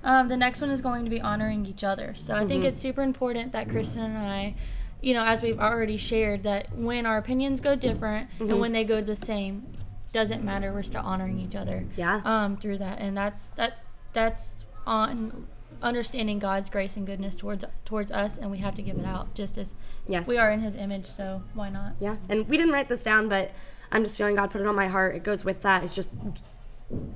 [0.03, 2.15] Um, the next one is going to be honoring each other.
[2.15, 2.69] So I think Mhm.
[2.69, 4.55] it's super important that Kristen and I,
[5.01, 8.51] you know, as we've already shared, that when our opinions go different Mhm.
[8.51, 9.67] and when they go the same,
[10.13, 10.73] doesn't matter.
[10.73, 12.21] We're still honoring each other Yeah.
[12.25, 13.75] um, through that, and that's that
[14.13, 15.47] that's on
[15.83, 19.35] understanding God's grace and goodness towards towards us, and we have to give it out
[19.35, 19.75] just as
[20.07, 20.27] yes.
[20.27, 21.07] we are in His image.
[21.07, 21.97] So why not?
[21.99, 23.51] Yeah, and we didn't write this down, but
[23.93, 25.17] I'm just feeling God put it on my heart.
[25.17, 25.85] It goes with that.
[25.85, 26.15] It's just,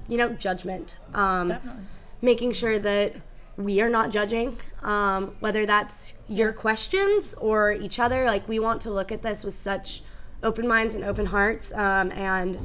[0.08, 0.98] you know, judgment.
[1.14, 1.84] Um, Definitely.
[2.22, 3.14] Making sure that
[3.56, 8.24] we are not judging, um, whether that's your questions or each other.
[8.26, 10.02] Like we want to look at this with such
[10.42, 12.59] open minds and open hearts, um, and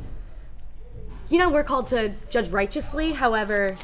[1.30, 3.12] you know, we're called to judge righteously.
[3.12, 3.78] However,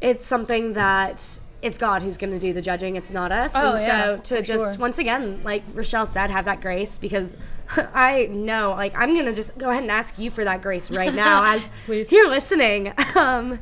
[0.00, 2.96] it's something that it's God who's going to do the judging.
[2.96, 3.52] It's not us.
[3.54, 4.80] Oh, and yeah, so to just sure.
[4.80, 7.34] once again, like Rochelle said, have that grace because
[7.94, 10.90] I know, like, I'm going to just go ahead and ask you for that grace
[10.90, 11.68] right now as
[12.10, 12.92] you're listening.
[13.14, 13.60] Um,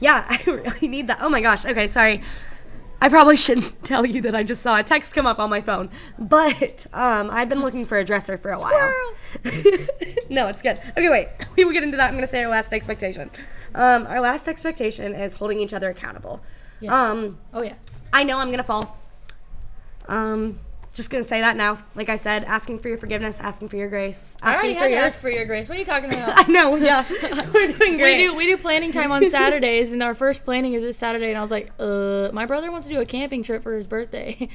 [0.00, 1.18] yeah, I really need that.
[1.20, 1.64] Oh my gosh.
[1.64, 2.22] Okay, sorry.
[3.00, 5.60] I probably shouldn't tell you that I just saw a text come up on my
[5.60, 8.92] phone, but um, I've been looking for a dresser for a while.
[10.28, 10.80] no, it's good.
[10.96, 11.28] Okay, wait.
[11.56, 12.08] We will get into that.
[12.08, 13.30] I'm gonna say our last expectation.
[13.74, 16.40] Um, our last expectation is holding each other accountable.
[16.80, 17.10] Yeah.
[17.10, 17.74] Um, oh yeah.
[18.12, 18.96] I know I'm gonna fall.
[20.08, 20.58] Um,
[20.98, 21.78] just gonna say that now.
[21.94, 24.82] Like I said, asking for your forgiveness, asking for your grace, I already asking had
[24.82, 25.00] for to your.
[25.00, 25.68] ask for your grace.
[25.68, 26.32] What are you talking about?
[26.48, 26.76] I know.
[26.76, 27.06] Yeah,
[27.54, 28.16] we're doing great.
[28.16, 31.28] We do we do planning time on Saturdays, and our first planning is this Saturday.
[31.30, 33.86] And I was like, uh, my brother wants to do a camping trip for his
[33.86, 34.48] birthday,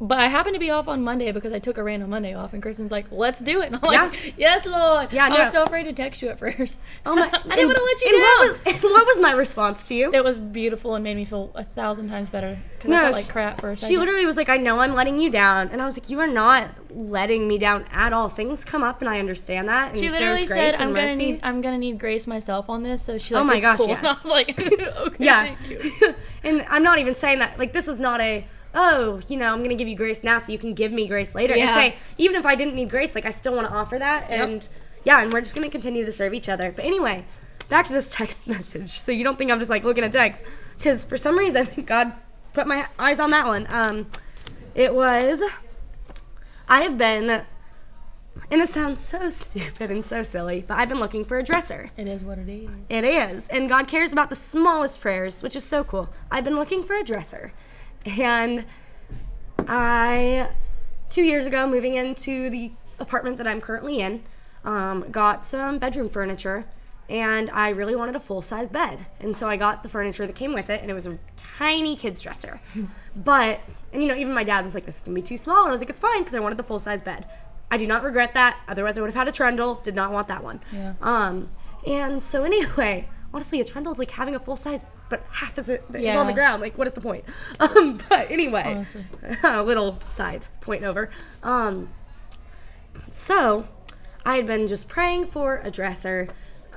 [0.00, 2.52] but I happened to be off on Monday because I took a random Monday off.
[2.52, 3.66] And Kristen's like, let's do it.
[3.72, 5.12] And I'm like, yes, Lord.
[5.12, 5.38] Yeah, I no.
[5.40, 6.80] was so afraid to text you at first.
[7.04, 7.22] Oh my!
[7.32, 8.60] I didn't want to let you and down.
[8.64, 10.12] What was, what was my response to you?
[10.12, 13.14] it was beautiful and made me feel a thousand times better because No, I felt
[13.14, 13.92] like she- crap for a second.
[13.92, 15.68] She literally was like, I know I'm letting you down.
[15.70, 18.28] And I was like, You are not letting me down at all.
[18.28, 19.90] Things come up and I understand that.
[19.90, 23.02] And She literally said, "I'm gonna mercy." need, I'm gonna need grace myself on this."
[23.02, 23.98] So she's like, Oh like, my "It's gosh, cool." yes.
[23.98, 24.62] And I was like,
[25.08, 25.42] "Okay, Yeah.
[25.56, 29.36] thank you." and I'm not even saying that, like, this is not a, oh, you
[29.36, 31.56] know, I'm going to give you grace now so you can give me grace later.
[31.56, 31.78] Yeah.
[31.78, 34.30] It's a, even if I didn't need grace, like, I still want to offer that.
[34.30, 34.48] Yep.
[34.48, 34.68] And
[35.04, 36.72] yeah, and we're just going to continue to serve each other.
[36.72, 37.24] But anyway,
[37.68, 38.90] back to this text message.
[38.90, 40.42] So you don't think I'm just like looking at text.
[40.76, 42.12] Because for some reason, God
[42.52, 43.66] put my eyes on that one.
[43.70, 44.06] Um,
[44.74, 45.42] it was,
[46.68, 51.24] I have been, and it sounds so stupid and so silly, but I've been looking
[51.24, 51.90] for a dresser.
[51.96, 52.70] It is what it is.
[52.88, 53.48] It is.
[53.48, 56.08] And God cares about the smallest prayers, which is so cool.
[56.30, 57.52] I've been looking for a dresser.
[58.08, 58.64] And
[59.66, 60.48] I,
[61.10, 64.22] two years ago, moving into the apartment that I'm currently in,
[64.64, 66.64] um, got some bedroom furniture.
[67.08, 68.98] And I really wanted a full size bed.
[69.20, 71.96] And so I got the furniture that came with it, and it was a tiny
[71.96, 72.60] kid's dresser.
[73.16, 73.58] But,
[73.92, 75.62] and you know, even my dad was like, this is to be too small.
[75.62, 77.26] And I was like, it's fine, because I wanted the full size bed.
[77.68, 78.56] I do not regret that.
[78.68, 79.74] Otherwise, I would have had a trundle.
[79.82, 80.60] Did not want that one.
[80.72, 80.94] Yeah.
[81.02, 81.48] Um,
[81.84, 85.68] and so anyway, honestly, a trundle is like having a full size, but half is
[85.68, 86.18] it is Yeah.
[86.18, 86.62] on the ground.
[86.62, 87.24] Like, what is the point?
[87.60, 88.84] Um, but anyway,
[89.42, 91.10] a little side point over.
[91.42, 91.88] Um,
[93.08, 93.66] so
[94.24, 96.28] I had been just praying for a dresser,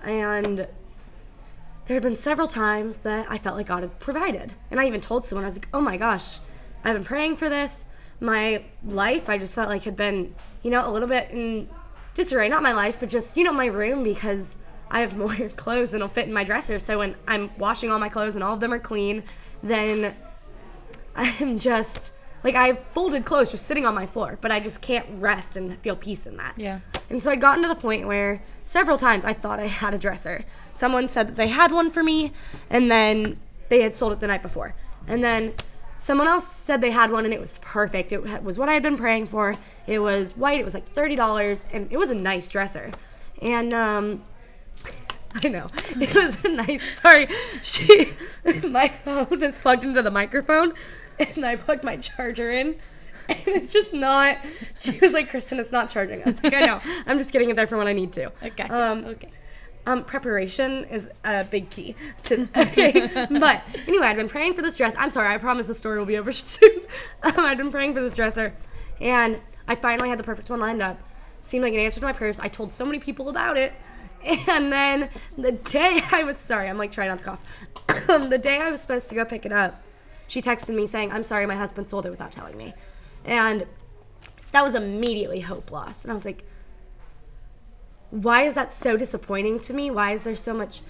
[0.04, 4.86] and there had been several times that I felt like God had provided, and I
[4.88, 6.40] even told someone I was like, oh my gosh,
[6.84, 7.86] I've been praying for this.
[8.20, 11.68] My life, I just felt like had been, you know, a little bit in
[12.14, 12.50] disarray.
[12.50, 14.56] Not my life, but just, you know, my room because
[14.92, 16.78] I have more clothes than will fit in my dresser.
[16.78, 19.24] So when I'm washing all my clothes and all of them are clean,
[19.64, 20.14] then
[21.16, 22.12] I'm just
[22.44, 25.56] like I have folded clothes just sitting on my floor, but I just can't rest
[25.56, 26.56] and feel peace in that.
[26.58, 26.80] Yeah.
[27.10, 29.98] And so I'd gotten to the point where several times I thought I had a
[29.98, 30.44] dresser.
[30.74, 32.34] Someone said that they had one for me,
[32.70, 34.74] and then they had sold it the night before.
[35.08, 35.54] And then
[36.00, 38.12] someone else said they had one, and it was perfect.
[38.12, 39.56] It was what I had been praying for.
[39.88, 40.60] It was white.
[40.60, 42.92] It was like thirty dollars, and it was a nice dresser.
[43.42, 44.24] And um,
[45.44, 47.00] I know it was a nice.
[47.02, 47.28] Sorry,
[47.64, 48.14] she.
[48.68, 50.74] my phone is plugged into the microphone,
[51.20, 52.76] and I plugged my charger in.
[53.30, 54.40] And it's just not.
[54.76, 56.22] She was like, Kristen, it's not charging.
[56.22, 56.82] I was like, I know.
[57.06, 58.32] I'm just getting it there for when I need to.
[58.42, 58.74] I gotcha.
[58.74, 59.30] Um, okay.
[59.86, 63.28] um, preparation is a big key to okay.
[63.30, 64.96] but anyway, I'd been praying for this dress.
[64.98, 66.82] I'm sorry, I promise the story will be over soon.
[67.24, 68.54] um, I'd been praying for this dresser,
[69.00, 71.00] and I finally had the perfect one lined up.
[71.52, 72.40] Seemed like an answer to my prayers.
[72.40, 73.74] I told so many people about it,
[74.48, 77.40] and then the day I was sorry, I'm like trying not to cough.
[78.30, 79.84] the day I was supposed to go pick it up,
[80.28, 82.74] she texted me saying, "I'm sorry, my husband sold it without telling me,"
[83.26, 83.68] and
[84.54, 86.06] that was immediately hope lost.
[86.06, 86.46] And I was like,
[88.12, 89.92] why is that so disappointing to me?
[89.92, 90.82] Why is there so much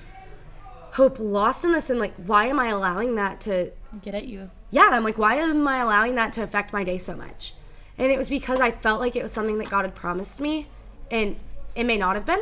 [0.92, 1.90] hope lost in this?
[1.90, 4.52] And like, why am I allowing that to, Get at you.
[4.70, 7.56] yeah, I'm like, why am I allowing that to affect my day so much?
[8.02, 10.68] And it was because I felt like it was something that God had promised me,
[11.12, 11.36] and
[11.76, 12.42] it may not have been.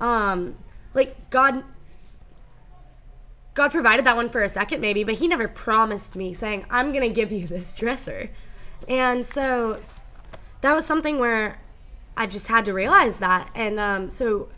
[0.00, 0.54] Um,
[0.94, 1.62] like God,
[3.52, 6.94] God provided that one for a second maybe, but He never promised me saying, I'm
[6.94, 8.30] gonna give you this dresser.
[8.88, 9.78] And so
[10.62, 11.60] that was something where
[12.16, 13.50] I've just had to realize that.
[13.54, 14.48] And um, so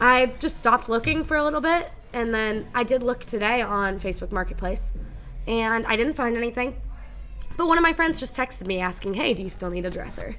[0.00, 1.90] I just stopped looking for a little bit.
[2.12, 4.92] And then I did look today on Facebook Marketplace
[5.48, 6.80] and I didn't find anything.
[7.56, 9.90] But one of my friends just texted me asking, hey, do you still need a
[9.90, 10.36] dresser?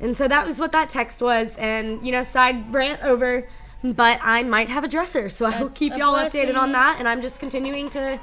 [0.00, 1.56] And so that was what that text was.
[1.56, 3.46] And, you know, side rant over,
[3.82, 5.28] but I might have a dresser.
[5.28, 6.46] So I will keep y'all blessing.
[6.46, 6.96] updated on that.
[6.98, 8.20] And I'm just continuing to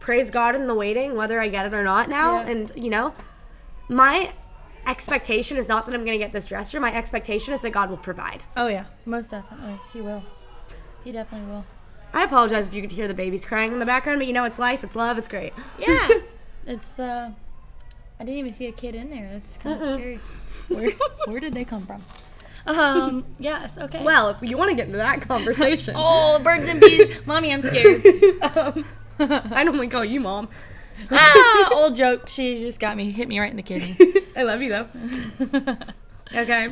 [0.00, 2.40] praise God in the waiting, whether I get it or not now.
[2.40, 2.50] Yeah.
[2.50, 3.14] And, you know,
[3.88, 4.32] my
[4.86, 6.80] expectation is not that I'm going to get this dresser.
[6.80, 8.42] My expectation is that God will provide.
[8.56, 9.78] Oh yeah, most definitely.
[9.92, 10.22] He will.
[11.04, 11.64] He definitely will.
[12.12, 14.44] I apologize if you could hear the babies crying in the background, but you know,
[14.44, 15.52] it's life, it's love, it's great.
[15.78, 16.08] Yeah.
[16.66, 17.30] It's uh
[18.20, 19.28] I didn't even see a kid in there.
[19.32, 20.20] That's kind of scary.
[20.68, 20.90] Where
[21.26, 22.02] where did they come from?
[22.66, 24.02] Um, yes, okay.
[24.02, 25.94] well, if you want to get into that conversation.
[25.96, 27.14] Oh, birds and bees.
[27.26, 28.02] Mommy, I'm scared.
[28.56, 28.84] um,
[29.18, 30.48] I normally call you mom.
[31.10, 32.28] ah, old joke.
[32.28, 33.96] She just got me, hit me right in the kidney.
[34.36, 35.76] I love you though.
[36.34, 36.68] Okay.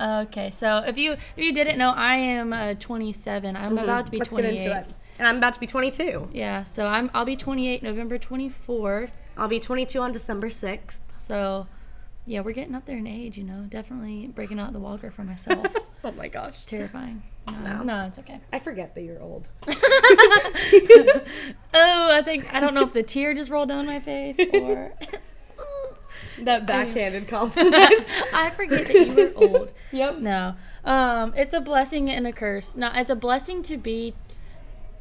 [0.00, 3.56] okay, so if you if you didn't know, I am uh, 27.
[3.56, 3.82] I'm Mhm.
[3.82, 4.56] about to be Let's 28.
[4.58, 4.94] get into it.
[5.18, 6.28] And I'm about to be 22.
[6.32, 9.12] Yeah, so I'm I'll be 28 November 24th.
[9.36, 10.98] I'll be 22 on December 6th.
[11.10, 11.66] So,
[12.26, 13.64] yeah, we're getting up there in age, you know.
[13.68, 15.66] Definitely breaking out the walker for myself.
[16.04, 16.50] oh my gosh.
[16.50, 17.22] It's terrifying.
[17.46, 17.82] No, No.
[17.82, 18.40] no, it's okay.
[18.52, 19.48] I forget that you're old.
[19.68, 21.24] oh,
[21.74, 24.92] I think I don't know if the tear just rolled down my face or.
[26.38, 27.74] That backhanded compliment.
[28.32, 29.72] I forget that you were old.
[29.92, 30.18] Yep.
[30.18, 32.74] No, um, it's a blessing and a curse.
[32.74, 34.14] No, it's a blessing to be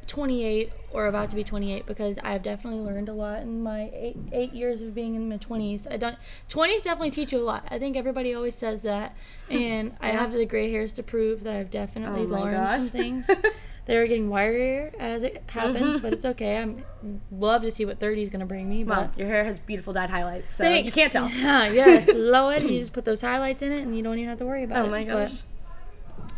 [0.07, 4.17] 28 or about to be 28 because I've definitely learned a lot in my eight
[4.31, 5.87] eight years of being in my 20s.
[5.89, 6.17] I don't
[6.49, 7.65] 20s definitely teach you a lot.
[7.69, 9.15] I think everybody always says that,
[9.49, 12.89] and I have the gray hairs to prove that I've definitely Oh my learned some
[12.89, 13.29] things.
[13.85, 16.57] They're getting wirier as it happens, but it's okay.
[16.57, 16.83] I'm
[17.31, 18.83] love to see what 30 is gonna bring me.
[18.83, 20.85] Well, But your hair has beautiful dyed highlights, so Thanks.
[20.95, 21.29] you can't tell.
[21.29, 24.37] Yeah, yes, Lois, you just put those highlights in it, and you don't even have
[24.39, 24.91] to worry about Oh it.
[24.91, 25.41] my But, gosh.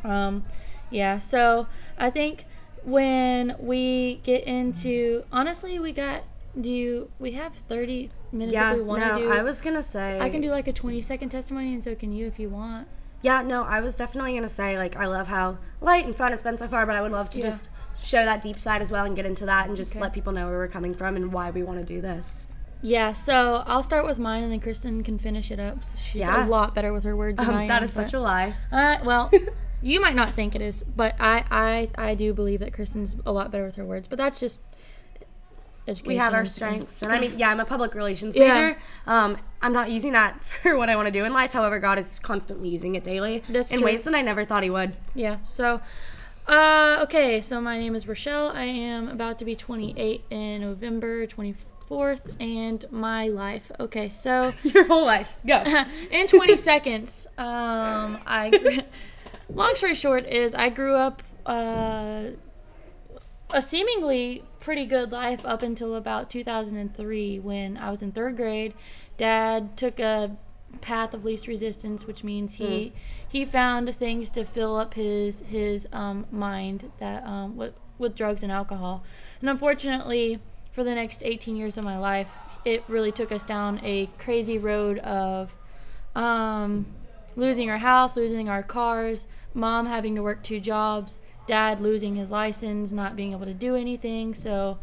[0.03, 0.43] um,
[0.89, 1.17] yeah.
[1.17, 2.45] So I think
[2.85, 6.23] when we get into, honestly, we got.
[6.59, 7.09] Do you?
[7.17, 9.31] We have 30 minutes yeah, if we want to no, do.
[9.31, 10.19] I was gonna say.
[10.19, 12.87] I can do like a 20 second testimony, and so can you if you want.
[13.23, 16.43] Yeah, no, I was definitely gonna say like I love how light and fun it's
[16.43, 17.45] been so far, but I would love to Yeah.
[17.49, 17.69] just
[17.99, 20.01] show that deep side as well and get into that and just Okay.
[20.01, 22.47] let people know where we're coming from and why we want to do this.
[22.83, 23.13] Yeah.
[23.13, 25.83] So I'll start with mine, and then Kristen can finish it up.
[25.83, 26.45] So she's Yeah.
[26.45, 27.67] a lot better with her words than I Um, am.
[27.69, 28.53] that is but- such a lie.
[28.71, 29.31] Uh, well,
[29.83, 33.31] you might not think it is, but I, I, I do believe that Kristen's a
[33.31, 34.07] lot better with her words.
[34.07, 34.61] But that's just
[35.85, 36.07] education.
[36.07, 38.75] We have our strengths, and I mean, yeah, I'm a public relations major Yeah.
[39.05, 41.51] Um, I'm not using that for what I want to do in life.
[41.51, 43.85] However, God is constantly using it daily That's in true.
[43.85, 44.95] ways that I never thought He would.
[45.13, 45.39] Yeah.
[45.43, 45.81] So,
[46.47, 47.41] uh, okay.
[47.41, 48.47] So my name is Rochelle.
[48.47, 53.69] I am about to be 28 in November 24th, and my life.
[53.81, 54.07] Okay.
[54.07, 54.53] So.
[54.63, 55.61] Your whole life, go.
[56.09, 58.85] in 20 seconds, um, I.
[59.49, 62.23] Long story short is I grew up uh,
[63.49, 68.73] a seemingly pretty good life up until about 2003 when I was in third grade.
[69.17, 70.35] Dad took a
[70.81, 72.93] path of least resistance, which means he
[73.29, 78.43] he found things to fill up his his um, mind that um, with with drugs
[78.43, 79.03] and alcohol.
[79.41, 80.39] And unfortunately,
[80.71, 84.57] for the next 18 years of my life, it really took us down a crazy
[84.57, 85.55] road of
[86.15, 86.85] um,
[87.35, 92.31] losing our house, losing our cars, mom having to work two jobs, dad losing his
[92.31, 94.33] license, not being able to do anything.
[94.33, 94.77] So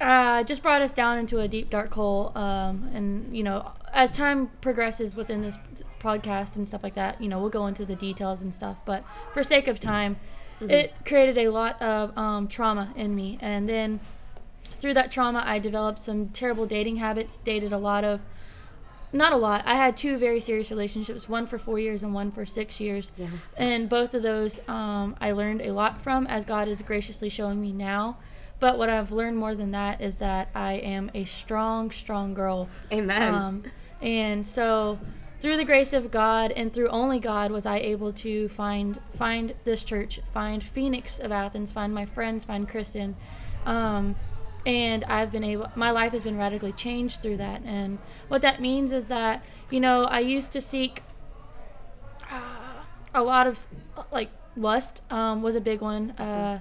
[0.00, 2.32] uh, just brought us down into a deep dark hole.
[2.34, 5.56] Um, and you know, as time progresses within this
[6.00, 8.76] podcast and stuff like that, you know, we'll go into the details and stuff.
[8.84, 10.16] But for sake of time,
[10.60, 10.70] mm-hmm.
[10.70, 13.38] it created a lot of um, trauma in me.
[13.40, 14.00] And then
[14.78, 17.38] through that trauma, I developed some terrible dating habits.
[17.38, 18.20] Dated a lot of
[19.14, 19.62] not a lot.
[19.64, 23.12] I had two very serious relationships, one for four years and one for six years.
[23.16, 23.28] Yeah.
[23.56, 27.60] And both of those um, I learned a lot from, as God is graciously showing
[27.60, 28.18] me now.
[28.60, 32.68] But what I've learned more than that is that I am a strong, strong girl.
[32.92, 33.34] Amen.
[33.34, 33.62] Um,
[34.00, 34.98] and so
[35.40, 39.54] through the grace of God and through only God was I able to find find
[39.64, 43.14] this church, find Phoenix of Athens, find my friends, find Kristen.
[43.66, 44.16] Um,
[44.66, 47.62] and I've been able my life has been radically changed through that.
[47.64, 47.98] And
[48.28, 51.02] what that means is that you know I used to seek
[52.30, 52.82] uh,
[53.14, 53.58] a lot of
[54.10, 56.10] like lust um, was a big one.
[56.12, 56.60] Uh,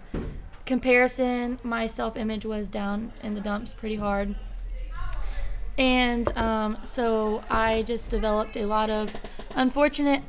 [0.66, 4.36] comparison my self-image was down in the dumps pretty hard.
[5.78, 9.16] And um, so I just developed a lot of
[9.54, 10.24] unfortunate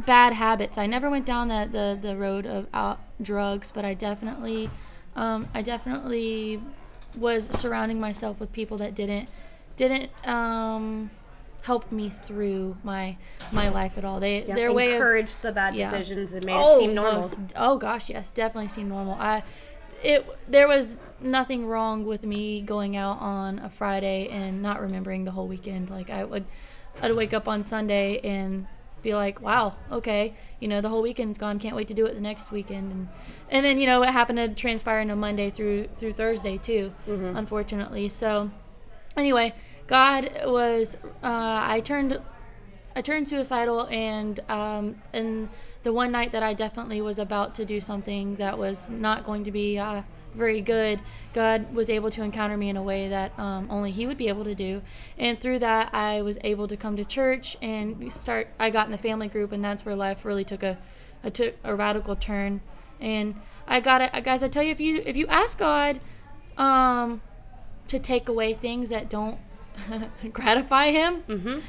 [0.00, 0.78] bad habits.
[0.78, 4.72] I never went down the the, the road of out drugs but I definitely
[5.14, 6.62] um, I definitely
[7.16, 9.28] was surrounding myself with people that didn't
[9.76, 11.10] didn't um,
[11.62, 13.16] help me through my
[13.52, 14.20] my life at all.
[14.20, 15.90] They yeah, their way encouraged of, the bad yeah.
[15.90, 17.14] decisions and made oh, it seem normal.
[17.14, 19.14] Most, oh gosh, yes, definitely seemed normal.
[19.14, 19.42] I
[20.02, 25.24] it there was nothing wrong with me going out on a Friday and not remembering
[25.24, 25.90] the whole weekend.
[25.90, 26.44] Like I would
[27.00, 28.66] I'd wake up on Sunday and
[29.02, 31.58] be like, wow, okay, you know, the whole weekend's gone.
[31.58, 32.92] Can't wait to do it the next weekend.
[32.92, 33.08] And
[33.50, 37.36] and then you know it happened to transpire into Monday through through Thursday too, mm-hmm.
[37.36, 38.08] unfortunately.
[38.08, 38.50] So
[39.16, 39.54] anyway,
[39.86, 42.20] God was uh, I turned
[42.94, 45.48] I turned suicidal and um, and
[45.82, 49.44] the one night that I definitely was about to do something that was not going
[49.44, 50.02] to be uh,
[50.34, 51.00] very good,
[51.34, 54.28] God was able to encounter me in a way that um, only He would be
[54.28, 54.82] able to do.
[55.18, 58.48] And through that, I was able to come to church and start.
[58.58, 60.78] I got in the family group, and that's where life really took a,
[61.22, 62.60] a took a radical turn.
[63.00, 63.34] And
[63.66, 64.42] I got it, guys.
[64.42, 66.00] I tell you, if you if you ask God
[66.56, 67.20] um,
[67.88, 69.38] to take away things that don't
[70.32, 71.22] gratify Him.
[71.22, 71.60] Mm-hmm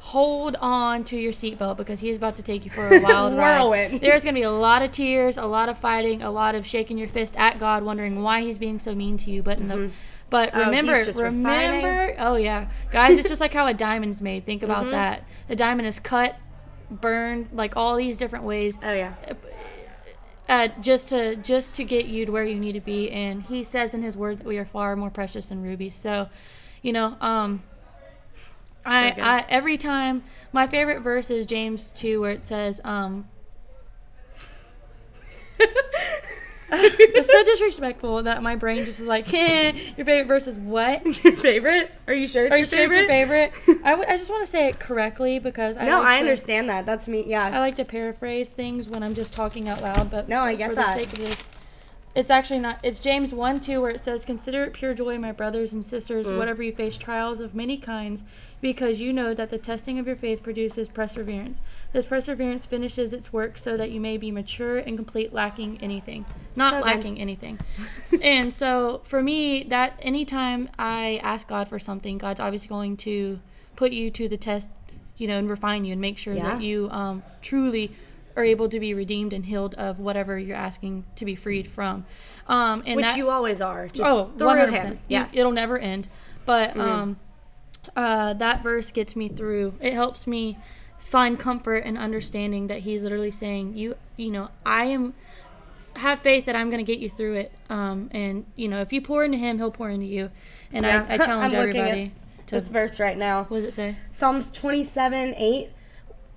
[0.00, 4.00] hold on to your seatbelt because he's about to take you for a wild ride.
[4.00, 6.66] There's going to be a lot of tears, a lot of fighting, a lot of
[6.66, 9.42] shaking your fist at God, wondering why he's being so mean to you.
[9.42, 9.68] But mm-hmm.
[9.68, 9.90] the,
[10.30, 12.16] but oh, remember, remember, refining.
[12.18, 14.46] oh yeah, guys, it's just like how a diamond's made.
[14.46, 14.92] Think about mm-hmm.
[14.92, 15.24] that.
[15.50, 16.34] A diamond is cut,
[16.90, 18.78] burned, like all these different ways.
[18.82, 19.14] Oh yeah.
[20.48, 23.64] Uh, just to just to get you to where you need to be, and He
[23.64, 25.94] says in His Word that we are far more precious than rubies.
[25.94, 26.28] So,
[26.82, 27.62] you know, um,
[28.84, 30.22] I, I every time
[30.52, 33.28] my favorite verse is James 2 where it says um
[36.70, 41.04] it's so disrespectful that my brain just is like, eh, your favorite verse is what?
[41.24, 41.90] Your favorite?
[42.06, 42.94] Are you sure it's Are your you favorite?
[42.94, 43.52] Sure it's your favorite?
[43.84, 46.20] I, w- I just want to say it correctly because I No, like I to,
[46.20, 46.86] understand that.
[46.86, 47.24] That's me.
[47.26, 47.50] Yeah.
[47.52, 50.68] I like to paraphrase things when I'm just talking out loud, but no, I get
[50.70, 50.94] for that.
[50.94, 51.46] the sake of this,
[52.14, 52.80] it's actually not.
[52.82, 56.26] It's James 1 2 where it says, Consider it pure joy, my brothers and sisters,
[56.26, 56.38] mm.
[56.38, 58.24] whatever you face trials of many kinds,
[58.60, 61.60] because you know that the testing of your faith produces perseverance.
[61.92, 66.24] This perseverance finishes its work so that you may be mature and complete, lacking anything.
[66.56, 67.60] Not so lacking anything.
[68.22, 73.38] and so for me, that anytime I ask God for something, God's obviously going to
[73.76, 74.68] put you to the test,
[75.16, 76.42] you know, and refine you and make sure yeah.
[76.42, 77.92] that you um, truly
[78.36, 82.04] are able to be redeemed and healed of whatever you're asking to be freed from.
[82.46, 83.88] Um, and Which that, you always are.
[83.88, 84.70] Just oh, 100%.
[84.70, 84.98] Him.
[85.08, 85.36] Yes.
[85.36, 86.08] It'll never end.
[86.46, 86.80] But mm-hmm.
[86.80, 87.20] um,
[87.96, 89.74] uh, that verse gets me through.
[89.80, 90.58] It helps me
[90.98, 95.14] find comfort and understanding that he's literally saying, you, you know, I am
[95.96, 97.52] have faith that I'm going to get you through it.
[97.68, 100.30] Um, and you know, if you pour into him, he'll pour into you.
[100.72, 101.06] And yeah.
[101.08, 102.12] I, I challenge everybody.
[102.46, 103.44] to, this verse right now.
[103.44, 103.96] What does it say?
[104.10, 105.70] Psalms 27, 8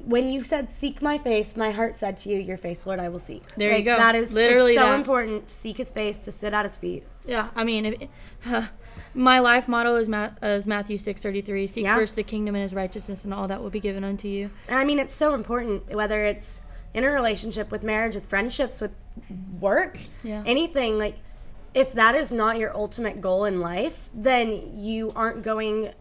[0.05, 3.09] when you said seek my face, my heart said to you, your face, Lord, I
[3.09, 3.43] will seek.
[3.55, 3.97] There like, you go.
[3.97, 4.95] That is literally so that.
[4.95, 5.49] important.
[5.49, 7.05] Seek His face, to sit at His feet.
[7.25, 8.09] Yeah, I mean,
[8.45, 8.67] uh,
[9.13, 11.69] my life motto is, Ma- is Matthew 6:33.
[11.69, 11.95] Seek yeah.
[11.95, 14.49] first the kingdom and His righteousness, and all that will be given unto you.
[14.69, 16.61] I mean, it's so important whether it's
[16.93, 18.91] in a relationship, with marriage, with friendships, with
[19.59, 20.43] work, yeah.
[20.45, 21.15] anything like.
[21.73, 25.91] If that is not your ultimate goal in life, then you aren't going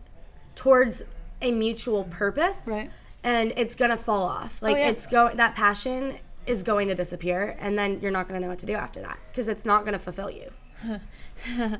[0.54, 1.02] towards
[1.40, 2.68] a mutual purpose.
[2.70, 2.90] Right
[3.24, 4.60] and it's gonna fall off.
[4.62, 4.88] Like oh, yeah.
[4.88, 6.16] it's go that passion
[6.46, 9.18] is going to disappear, and then you're not gonna know what to do after that
[9.30, 10.50] because it's not gonna fulfill you.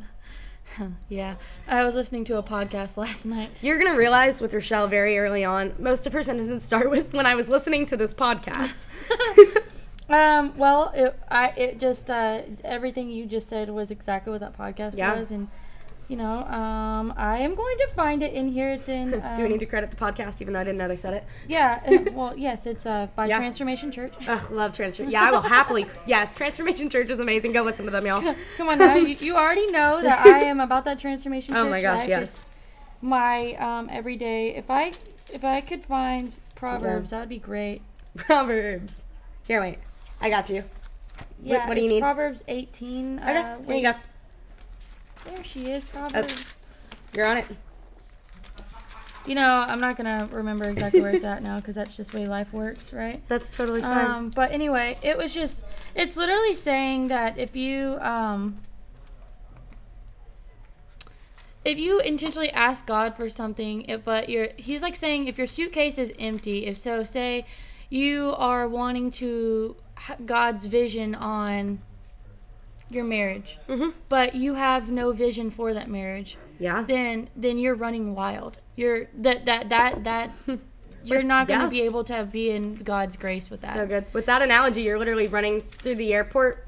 [1.09, 1.35] yeah,
[1.69, 3.51] I was listening to a podcast last night.
[3.61, 7.27] You're gonna realize with Rochelle very early on, most of her sentences start with when
[7.27, 8.87] I was listening to this podcast.
[10.09, 14.57] um, well, it, I it just uh, everything you just said was exactly what that
[14.57, 15.19] podcast Yeah.
[15.19, 15.49] was, and
[16.09, 18.73] you know, um, I am going to find it in here.
[18.73, 19.15] It's in.
[19.15, 21.15] Um, Do we need to credit the podcast even though I didn't know they said
[21.15, 21.25] it?
[21.49, 21.81] Yeah.
[21.87, 23.39] uh, well, yes, it's uh, by Yeah.
[23.39, 24.15] Transformation Church.
[24.27, 25.13] Ugh, love Transformation.
[25.13, 25.87] Yeah, I will happily.
[26.07, 27.53] Yes, Transformation Church is amazing.
[27.53, 28.35] Go listen to them, y'all.
[28.57, 31.71] Come on now, you, you already know that I am about that Transformation Church Oh
[31.71, 32.09] my gosh, life.
[32.09, 32.23] yes.
[32.23, 32.49] It's
[33.01, 34.55] my um, everyday.
[34.55, 34.93] If I
[35.33, 37.83] if I could find Proverbs, that would be great.
[38.17, 39.03] Proverbs.
[39.47, 39.79] Here, wait.
[40.21, 40.65] I got you.
[41.43, 42.01] Yeah, what do you need?
[42.01, 43.19] Proverbs 18.
[43.19, 43.95] Okay, uh, here you go.
[45.25, 46.55] There she is, Proverbs.
[47.15, 47.47] You're on it.
[49.25, 52.19] You know, I'm not gonna remember exactly where it's at now because that's just the
[52.19, 53.23] way life works, right?
[53.29, 54.07] That's totally fine.
[54.07, 55.65] Um, but anyway, it was just,
[55.95, 58.61] it's literally saying that if you, um,
[61.65, 65.47] if you intentionally ask God for something, it, but you're, he's like saying if your
[65.47, 67.47] suitcase is empty, if so, say
[67.91, 69.77] you are wanting to
[70.25, 71.81] God's vision on
[72.95, 73.93] your marriage, mhm.
[74.09, 76.83] but you have no vision for that marriage, Yeah.
[76.87, 78.59] then then you're running wild.
[78.77, 80.31] You're that that that that
[81.05, 81.71] you're not going to Yeah.
[81.71, 83.75] be able to be in God's grace with that.
[83.75, 84.05] So good.
[84.13, 86.67] With that analogy, you're literally running through the airport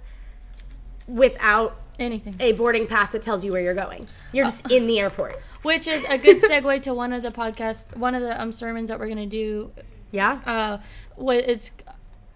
[1.07, 2.35] without Anything.
[2.41, 4.07] a boarding pass that tells you where you're going.
[4.33, 5.39] You're just in the airport.
[5.63, 8.89] Which is a good segue to one of the podcast, one of the um sermons
[8.91, 9.71] that we're gonna do.
[10.11, 10.41] Yeah.
[10.45, 10.79] Uh,
[11.17, 11.71] what it's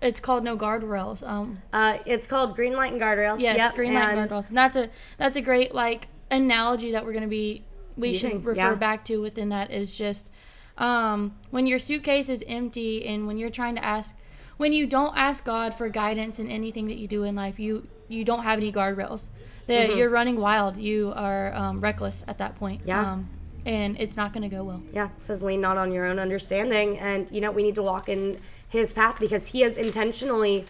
[0.00, 1.26] it's called No Guardrails.
[1.26, 3.40] Um, Uh, it's called Green Light and Guardrails.
[3.40, 7.04] yes, Yep, green light and- guardrails, and that's a that's a great like analogy that
[7.04, 7.64] we're gonna be
[7.96, 8.74] we Using, should refer yeah.
[8.74, 10.28] back to within that is just
[10.76, 14.14] um when your suitcase is empty and when you're trying to ask
[14.58, 17.86] when you don't ask God for guidance in anything that you do in life, you
[18.08, 19.28] you don't have any guardrails.
[19.66, 19.96] That Mhm.
[19.98, 20.76] You're running wild.
[20.78, 22.82] You are um, reckless at that point.
[22.86, 23.12] Yeah.
[23.12, 23.28] Um,
[23.68, 24.82] and it's not gonna go well.
[24.92, 26.98] Yeah, it says lean not on your own understanding.
[26.98, 28.38] And, you know, we need to walk in
[28.70, 30.64] his path because he has intentionally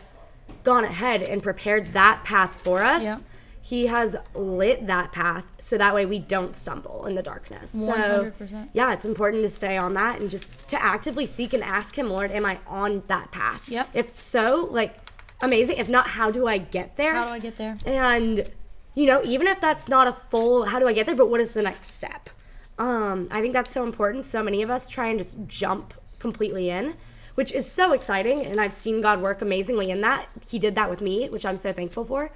[0.64, 3.04] gone ahead and prepared that path for us.
[3.04, 3.18] Yeah.
[3.62, 7.72] He has lit that path so that way we don't stumble in the darkness.
[7.86, 8.70] Hundred percent.
[8.72, 12.08] yeah, it's important to stay on that and just to actively seek and ask him,
[12.10, 13.68] Lord, am I on that path?
[13.68, 13.90] Yep.
[13.94, 14.96] If so, like,
[15.40, 15.76] amazing.
[15.76, 17.14] If not, how do I get there?
[17.14, 17.76] How do I get there?
[17.86, 18.50] And
[18.94, 21.40] you know, even if that's not a full how do I get there, but what
[21.40, 22.30] is the next step?
[22.78, 24.26] Um, I think that's so important.
[24.26, 26.94] So many of us try and just jump completely in,
[27.34, 30.28] which is so exciting, and I've seen God work amazingly in that.
[30.48, 32.30] He did that with me, which I'm so thankful for.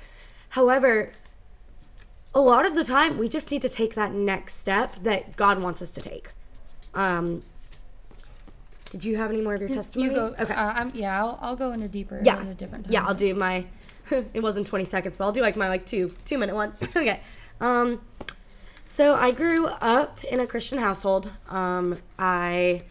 [0.48, 1.12] However,
[2.34, 5.60] a lot of the time we just need to take that next step that God
[5.60, 6.30] wants us to take.
[6.94, 7.42] Um,
[8.90, 10.10] did you have any more of your testimony?
[10.10, 10.34] You go.
[10.38, 10.52] Okay.
[10.52, 12.40] Uh, I'm, yeah, I'll, I'll go into deeper Yeah.
[12.40, 12.92] in a different time.
[12.92, 13.64] Yeah, I'll do my.
[14.10, 16.74] it wasn't 20 seconds, but I'll do like my like two two minute one.
[16.96, 17.20] okay.
[17.60, 18.00] Um,
[18.92, 21.32] so I grew up in a Christian household.
[21.48, 22.82] Um, I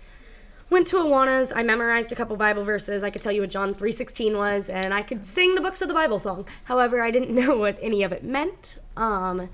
[0.68, 1.54] went to Awanas.
[1.56, 3.04] I memorized a couple Bible verses.
[3.04, 5.88] I could tell you what John 3:16 was, and I could sing the books of
[5.89, 6.47] the Bible song.
[6.64, 8.80] However, I didn't know what any of it meant.
[8.97, 9.47] Um,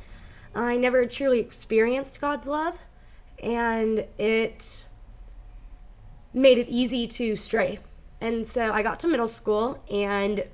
[0.55, 2.79] I never truly experienced God's love,
[3.43, 4.85] and it
[6.33, 7.77] made it easy to stray.
[8.21, 10.45] And so I got to middle school and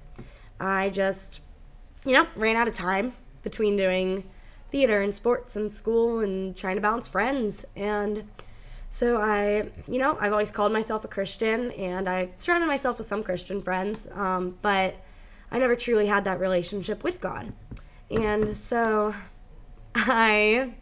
[0.59, 1.41] I just,
[2.03, 3.13] you know, ran out of time
[3.43, 4.23] between doing
[4.73, 7.63] theater and sports and school and trying to balance friends.
[7.75, 8.23] And
[8.89, 13.05] so I, you know, I've always called myself a Christian and I surrounded myself with
[13.05, 14.95] some Christian friends, um, but
[15.51, 17.53] I never truly had that relationship with God.
[18.09, 19.13] And so
[19.95, 20.73] I,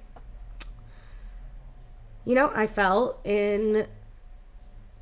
[2.23, 3.85] you know, I fell in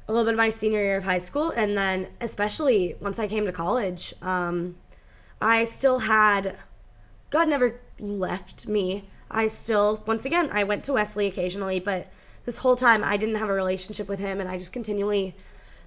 [0.08, 3.28] a little bit of my senior year of high school, and then especially once I
[3.28, 4.78] came to college, um,
[5.40, 6.58] I still had
[7.30, 9.10] God never left me.
[9.30, 12.08] I still, once again, I went to Wesley occasionally, but
[12.46, 15.36] this whole time I didn't have a relationship with Him, and I just continually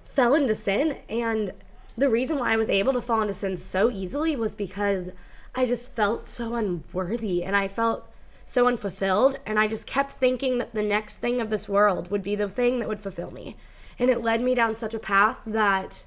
[0.05, 0.97] fell into sin.
[1.09, 1.51] And
[1.97, 5.09] the reason why I was able to fall into sin so easily was because
[5.55, 8.09] I just felt so unworthy, and I felt
[8.45, 12.23] so unfulfilled, and I just kept thinking that the next thing of this world would
[12.23, 13.57] be the thing that would fulfill me
[13.99, 16.05] and it led me down such a path that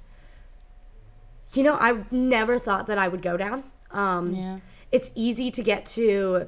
[1.53, 4.57] you know i never thought that i would go down um, Yeah.
[4.91, 6.47] It's easy to get to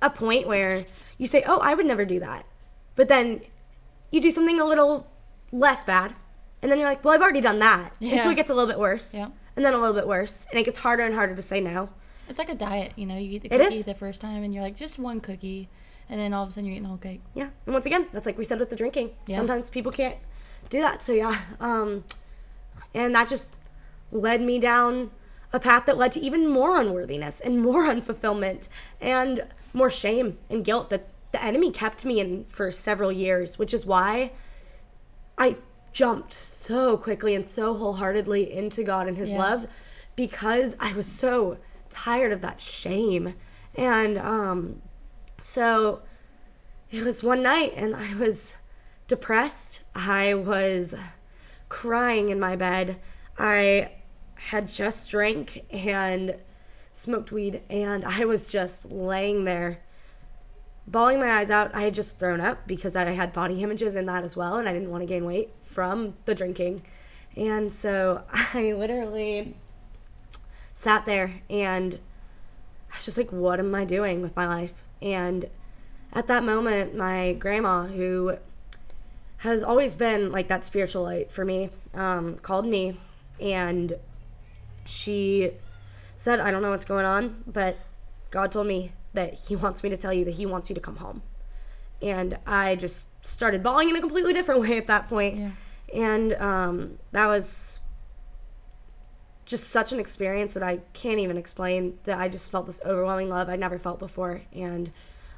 [0.00, 0.84] a point where
[1.18, 2.44] you say oh i would never do that
[2.96, 3.40] but then
[4.10, 5.06] you do something a little
[5.52, 6.14] less bad
[6.62, 8.68] and then you're like well i've already done that and so it gets a little
[8.68, 9.28] bit worse Yeah.
[9.56, 11.88] and then a little bit worse and it gets harder and harder to say no
[12.28, 13.16] It's like a diet, you know.
[13.16, 15.68] You eat the cookie the first time, and you're like, just one cookie,
[16.08, 17.20] and then all of a sudden you're eating the whole cake.
[17.34, 19.36] yeah and once again that's like we said with the drinking Yeah.
[19.36, 20.16] sometimes people can't
[20.70, 22.02] do that so yeah um
[22.94, 23.54] and that just
[24.12, 25.10] led me down
[25.52, 28.68] a path that led to even more unworthiness and more unfulfillment
[29.00, 33.72] and more shame and guilt that the enemy kept me in for several years, which
[33.74, 34.30] is why
[35.38, 35.56] I
[35.92, 39.38] jumped so quickly and so wholeheartedly into God and His Yeah.
[39.38, 39.66] love
[40.16, 41.58] because I was so
[41.90, 43.34] tired of that shame.
[43.74, 44.82] And um,
[45.40, 46.02] so
[46.90, 48.54] it was one night, and I was
[49.08, 49.82] depressed.
[49.94, 50.94] I was
[51.70, 53.00] crying in my bed.
[53.38, 53.90] I
[54.48, 56.36] had just drank and
[56.92, 59.78] smoked weed, and I was just laying there
[60.86, 61.74] bawling my eyes out.
[61.74, 64.68] I had just thrown up because I had body images in that as well, and
[64.68, 66.82] I didn't want to gain weight from the drinking.
[67.36, 69.56] And so I literally
[70.72, 71.94] sat there and
[72.92, 74.84] I was just like, what am I doing with my life?
[75.00, 75.48] And
[76.12, 78.36] at that moment, my grandma, who
[79.38, 82.98] has always been like that spiritual light for me, um, called me
[83.40, 83.94] and
[84.84, 85.52] she
[86.16, 87.76] said, I don't know what's going on, but
[88.30, 90.80] God told me that He wants me to tell you that He wants you to
[90.80, 91.22] come home.
[92.00, 95.38] And I just started bawling in a completely different way at that point.
[95.38, 95.50] Yeah.
[95.94, 97.78] And um, that was
[99.44, 101.98] just such an experience that I can't even explain.
[102.04, 104.40] That I just felt this overwhelming love I'd never felt before.
[104.52, 104.90] And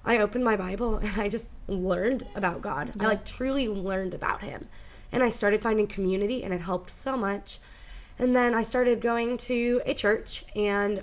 [0.04, 2.92] I opened my Bible and I just learned about God.
[3.00, 4.68] I like truly learned about Him.
[5.12, 7.60] And I started finding community and it helped so much.
[8.18, 11.02] And then I started going to a church and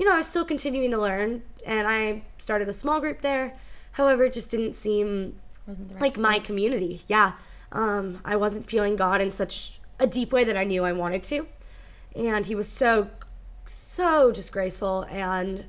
[0.00, 3.54] you know, I was still continuing to learn and I started a small group there.
[3.92, 7.02] However, it just didn't seem right like my community.
[7.06, 7.32] Yeah.
[7.70, 11.22] Um, I wasn't feeling God in such a deep way that I knew I wanted
[11.24, 11.46] to.
[12.16, 13.08] And he was so,
[13.66, 15.66] so just graceful and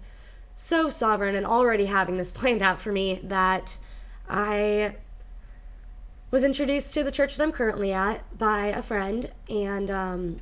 [0.55, 3.77] so sovereign and already having this planned out for me that
[4.29, 4.95] I
[6.31, 9.29] was introduced to the church that I'm currently at by a friend.
[9.49, 10.37] And um,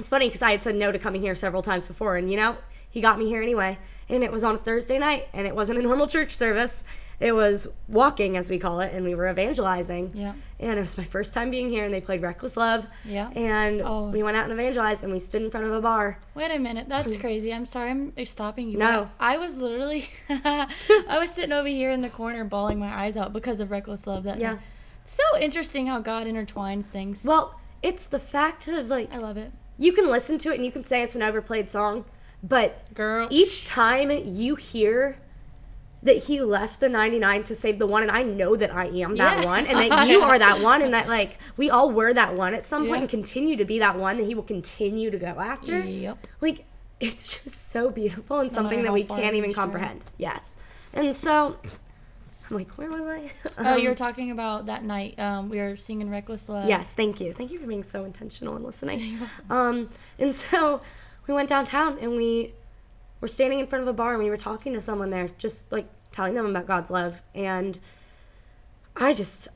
[0.00, 2.16] it's funny because I had said no to coming here several times before.
[2.16, 2.56] And, you know,
[2.90, 3.78] he got me here anyway.
[4.08, 6.82] And it was on a Thursday night and it wasn't a normal church service.
[7.20, 10.12] It was walking, as we call it, and we were evangelizing.
[10.14, 10.32] Yeah.
[10.58, 12.86] And it was my first time being here, and they played Reckless Love.
[13.04, 13.28] Yeah.
[13.36, 14.08] And Oh.
[14.08, 16.18] we went out and evangelized, and we stood in front of a bar.
[16.34, 17.52] Wait a minute, that's crazy.
[17.52, 18.78] I'm sorry, I'm stopping you.
[18.78, 19.10] No.
[19.20, 23.34] I was literally, I was sitting over here in the corner bawling my eyes out
[23.34, 24.24] because of reckless love.
[24.24, 24.52] That Yeah.
[24.52, 24.60] night.
[25.04, 27.22] So interesting how God intertwines things.
[27.22, 30.64] Well, it's the fact of like I love it, you can listen to it and
[30.64, 32.04] you can say it's an overplayed song,
[32.42, 33.26] but girl.
[33.30, 35.18] each time you hear
[36.02, 39.16] that he left the 99 to save the one and I know that I am
[39.16, 39.44] that Yeah.
[39.44, 42.54] one and that you are that one and that like we all were that one
[42.54, 43.00] at some point Yeah.
[43.02, 45.78] and continue to be that one that he will continue to go after.
[45.80, 46.26] Yep.
[46.40, 46.64] Like
[47.00, 49.62] it's just so beautiful and something that we can't even stray.
[49.62, 50.04] comprehend.
[50.18, 50.54] Yes.
[50.92, 51.56] And so
[52.50, 53.30] I'm like, where was I?
[53.58, 55.18] Oh, you Um, were talking about that night.
[55.18, 56.68] Um, we were singing reckless love.
[56.68, 57.32] Yes, thank you.
[57.32, 59.18] Thank you for being so intentional and listening.
[59.50, 59.88] Um,
[60.18, 60.80] and so
[61.26, 62.54] we went downtown and we
[63.20, 65.70] were standing in front of a bar and we were talking to someone there, just
[65.70, 67.20] like telling them about God's love.
[67.34, 67.78] And
[68.96, 69.48] I just,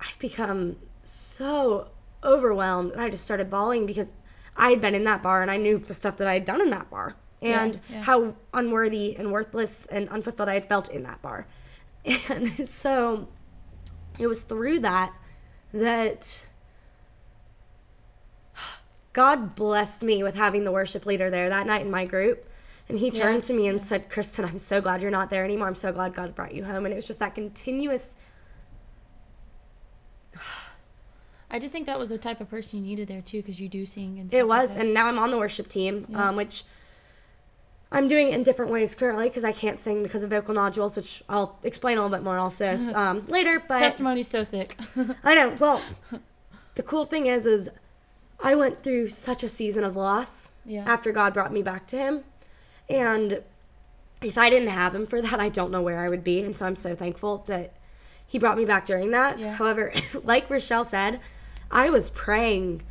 [0.00, 1.88] I've become so
[2.24, 4.10] overwhelmed and I just started bawling because
[4.56, 6.60] I had been in that bar and I knew the stuff that I had done
[6.60, 8.02] in that bar Yeah, and yeah.
[8.02, 11.46] how unworthy and worthless and unfulfilled I had felt in that bar.
[12.04, 13.28] And so
[14.18, 15.12] it was through that
[15.72, 16.46] that
[19.12, 22.46] God blessed me with having the worship leader there that night in my group.
[22.88, 25.44] And he Yeah, turned to me and said, Kristen, I'm so glad you're not there
[25.44, 25.68] anymore.
[25.68, 26.84] I'm so glad God brought you home.
[26.86, 28.16] And it was just that continuous.
[31.50, 33.68] I just think that was the type of person you needed there too, because you
[33.68, 34.32] do sing and.
[34.32, 34.74] It like was.
[34.74, 34.80] that.
[34.80, 36.28] And now I'm on the worship team, Yeah.
[36.28, 36.64] um, which
[37.92, 40.96] I'm doing it in different ways currently because I can't sing because of vocal nodules,
[40.96, 43.62] which I'll explain a little bit more also um, later.
[43.66, 44.78] But testimony's so thick.
[45.24, 45.56] I know.
[45.58, 45.82] Well,
[46.76, 47.68] the cool thing is, is
[48.42, 50.84] I went through such a season of loss yeah.
[50.86, 52.24] after God brought me back to Him.
[52.88, 53.42] And
[54.22, 56.42] if I didn't have Him for that, I don't know where I would be.
[56.42, 57.72] And so I'm so thankful that
[58.26, 59.38] He brought me back during that.
[59.38, 59.52] Yeah.
[59.52, 61.20] However, like Rochelle said,
[61.72, 62.82] I was praying,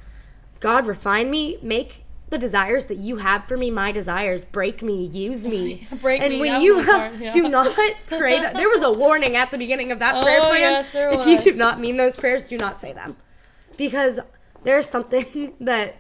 [0.60, 4.46] God, refine me, make the desires that you have for me my desires.
[4.46, 5.88] Break me, use me.
[6.02, 7.32] Break and me, when you was hard, yeah.
[7.32, 7.74] do not
[8.08, 10.62] pray that, there was a warning at the beginning of that Oh, prayer plan.
[10.62, 13.16] yes, there if you do not mean those prayers, do not say them.
[13.78, 14.20] Because
[14.64, 15.96] there's something that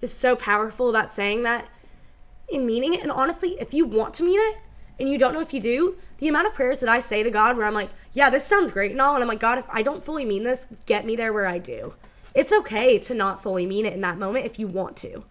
[0.00, 1.66] is so powerful about saying that
[2.48, 3.02] in meaning it.
[3.02, 4.56] And honestly, if you want to mean it
[4.98, 7.30] and you don't know if you do, the amount of prayers that I say to
[7.30, 9.66] God where I'm like, yeah, this sounds great and all, and I'm like, God, if
[9.68, 11.92] I don't fully mean this, get me there where I do.
[12.34, 15.24] It's okay to not fully mean it in that moment if you want to.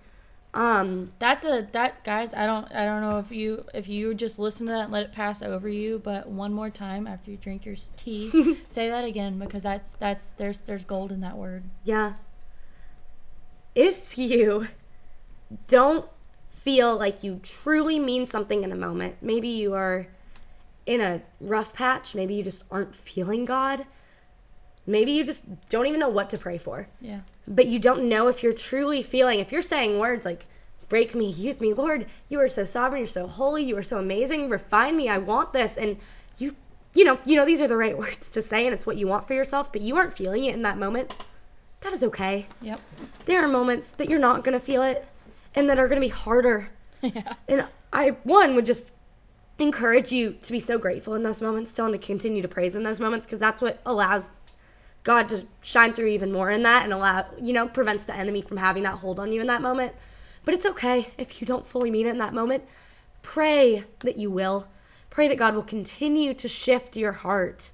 [0.55, 2.33] Um, That's a that guys.
[2.33, 5.03] I don't I don't know if you if you just listen to that and let
[5.03, 9.03] it pass over you, but one more time after you drink your tea, say that
[9.03, 11.63] again because that's that's there's there's gold in that word.
[11.83, 12.13] yeah.
[13.75, 14.67] If you
[15.67, 16.05] don't
[16.65, 19.15] feel like you truly mean something in a moment.
[19.21, 20.07] Maybe you are
[20.87, 22.15] in a rough patch.
[22.15, 23.85] Maybe you just aren't feeling God.
[24.87, 26.87] Maybe you just don't even know what to pray for.
[27.01, 27.19] Yeah.
[27.47, 30.45] But you don't know if you're truly feeling, if you're saying words like,
[30.89, 33.99] break me, use me, Lord, you are so sovereign, you're so holy, you are so
[33.99, 35.77] amazing, refine me, I want this.
[35.77, 35.97] And
[36.37, 36.55] you,
[36.93, 39.07] you know, you know, these are the right words to say and it's what you
[39.07, 41.13] want for yourself, but you aren't feeling it in that moment.
[41.81, 42.47] That is okay.
[42.61, 42.81] Yep.
[43.25, 45.05] There are moments that you're not going to feel it
[45.53, 46.69] and that are going to be harder.
[47.01, 47.35] Yeah.
[47.47, 48.89] And I, one, would just
[49.59, 52.75] encourage you to be so grateful in those moments still and to continue to praise
[52.75, 54.27] in those moments because that's what allows
[55.05, 58.41] God to shine through even more in that and allow, you know, prevents the enemy
[58.41, 59.93] from having that hold on you in that moment.
[60.43, 62.63] But it's okay if you don't fully mean it in that moment.
[63.21, 64.67] Pray that you will.
[65.11, 67.71] Pray that God will continue to shift your heart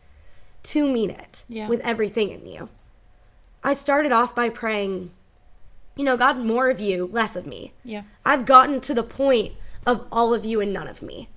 [0.64, 1.68] to mean it Yeah.
[1.68, 2.70] with everything in you.
[3.64, 5.12] I started off by praying,
[5.96, 7.72] you know, God, more of you, less of me.
[7.86, 8.04] Yeah.
[8.26, 9.54] I've gotten to the point
[9.86, 11.30] of all of you and none of me.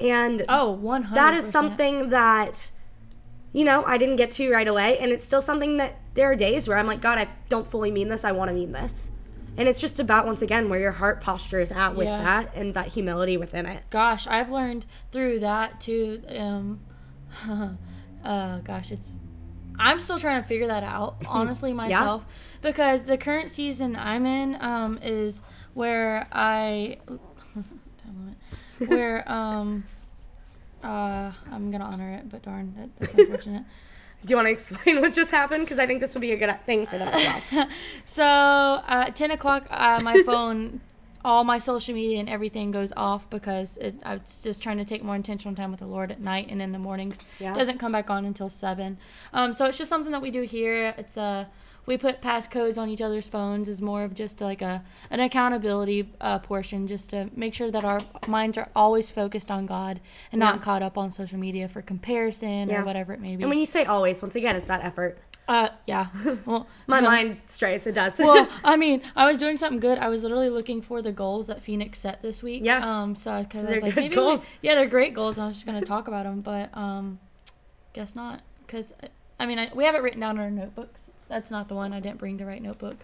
[0.00, 1.16] And Oh, 100.
[1.16, 2.70] that is something that
[3.58, 6.36] you know i didn't get to right away and it's still something that there are
[6.36, 9.10] days where i'm like god i don't fully mean this i want to mean this
[9.56, 12.22] and it's just about once again where your heart posture is at with Yeah.
[12.22, 16.22] that and that humility within it Gosh, I've learned through that too.
[16.28, 16.80] Um,
[18.24, 19.16] uh, gosh, it's.
[19.80, 22.24] I'm still trying to figure that out, honestly, myself,
[22.62, 25.42] because the current season I'm in um, is
[25.74, 26.98] where I,
[28.86, 29.84] where um,
[30.82, 33.64] uh, I'm gonna honor it, but darn, that, that's unfortunate.
[34.24, 36.36] do you want to explain what just happened because i think this would be a
[36.36, 37.68] good thing for them as well
[38.04, 40.80] so at 10 o'clock, uh, my phone,
[41.24, 44.84] all my social media and everything goes off because it, I was just trying to
[44.84, 47.18] take more intentional time with the Lord at night and in the mornings.
[47.38, 47.54] Yeah.
[47.54, 48.98] Doesn't come back on until seven.
[49.32, 50.94] Um, so it's just something that we do here.
[50.96, 51.44] It's uh,
[51.88, 56.06] we put passcodes on each other's phones is more of just like a an accountability
[56.20, 59.98] uh, portion, just to make sure that our minds are always focused on God
[60.30, 60.50] and Yeah.
[60.50, 62.82] not caught up on social media for comparison Yeah.
[62.82, 63.42] or whatever it may be.
[63.42, 65.18] and when you say always once again it's that effort
[65.48, 66.08] uh, yeah.
[66.44, 69.96] Well, my mind strays it does well, I mean, I was doing something good.
[69.96, 72.60] I was literally looking for the goals that Phoenix set this week.
[72.66, 72.80] Yeah.
[72.84, 73.16] Um.
[73.16, 74.40] So because I was like, maybe goals.
[74.42, 75.38] We, yeah, they're great goals.
[75.38, 77.18] And I was just gonna talk about them, but um,
[77.94, 78.42] guess not.
[78.66, 78.92] Because
[79.40, 81.00] I mean, I, we have it written down in our notebooks.
[81.28, 81.92] That's not the one.
[81.92, 82.96] I didn't bring the right notebook.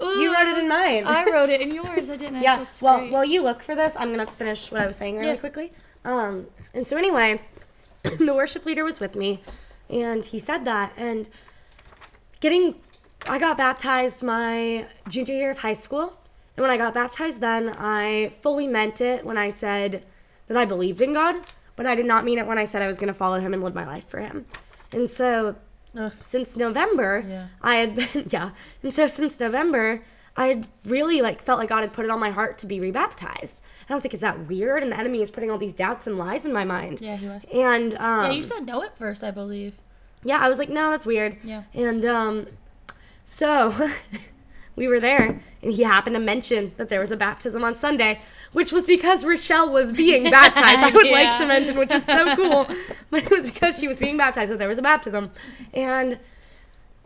[0.00, 2.10] you wrote it in mine I wrote it in yours.
[2.10, 2.42] I didn't.
[2.42, 3.12] yeah That's well great.
[3.12, 5.40] while you look for this i'm gonna finish what i was saying really Yes.
[5.40, 5.72] quickly
[6.04, 7.40] um and so anyway
[8.18, 9.42] the worship leader was with me
[9.88, 11.26] and he said that and
[12.40, 12.74] getting
[13.26, 16.12] i got baptized my junior year of high school
[16.56, 20.04] and when i got baptized then i fully meant it when i said
[20.48, 21.36] that i believed in god
[21.76, 23.54] but i did not mean it when i said i was going to follow him
[23.54, 24.44] and live my life for him
[24.92, 25.54] and so
[25.96, 26.12] Ugh.
[26.20, 27.46] since november Yeah.
[27.60, 28.50] I had been, yeah.
[28.82, 30.02] And so since November,
[30.36, 32.78] I had really like felt like God had put it on my heart to be
[32.80, 33.60] rebaptized.
[33.88, 34.82] And I was like, is that weird?
[34.82, 37.00] And the enemy is putting all these doubts and lies in my mind.
[37.00, 37.44] Yeah, he was.
[37.52, 39.74] And um, yeah, you said no at first, I believe.
[40.24, 41.36] yeah, I was like, no, that's weird.
[41.42, 41.64] Yeah.
[41.74, 42.46] And um,
[43.24, 43.74] so
[44.76, 48.20] we were there, and he happened to mention that there was a baptism on Sunday,
[48.52, 50.78] which was because Rochelle was being baptized.
[50.82, 51.12] I would Yeah.
[51.12, 52.66] like to mention, which is so cool,
[53.10, 55.30] but it was because she was being baptized that there was a baptism.
[55.74, 56.18] And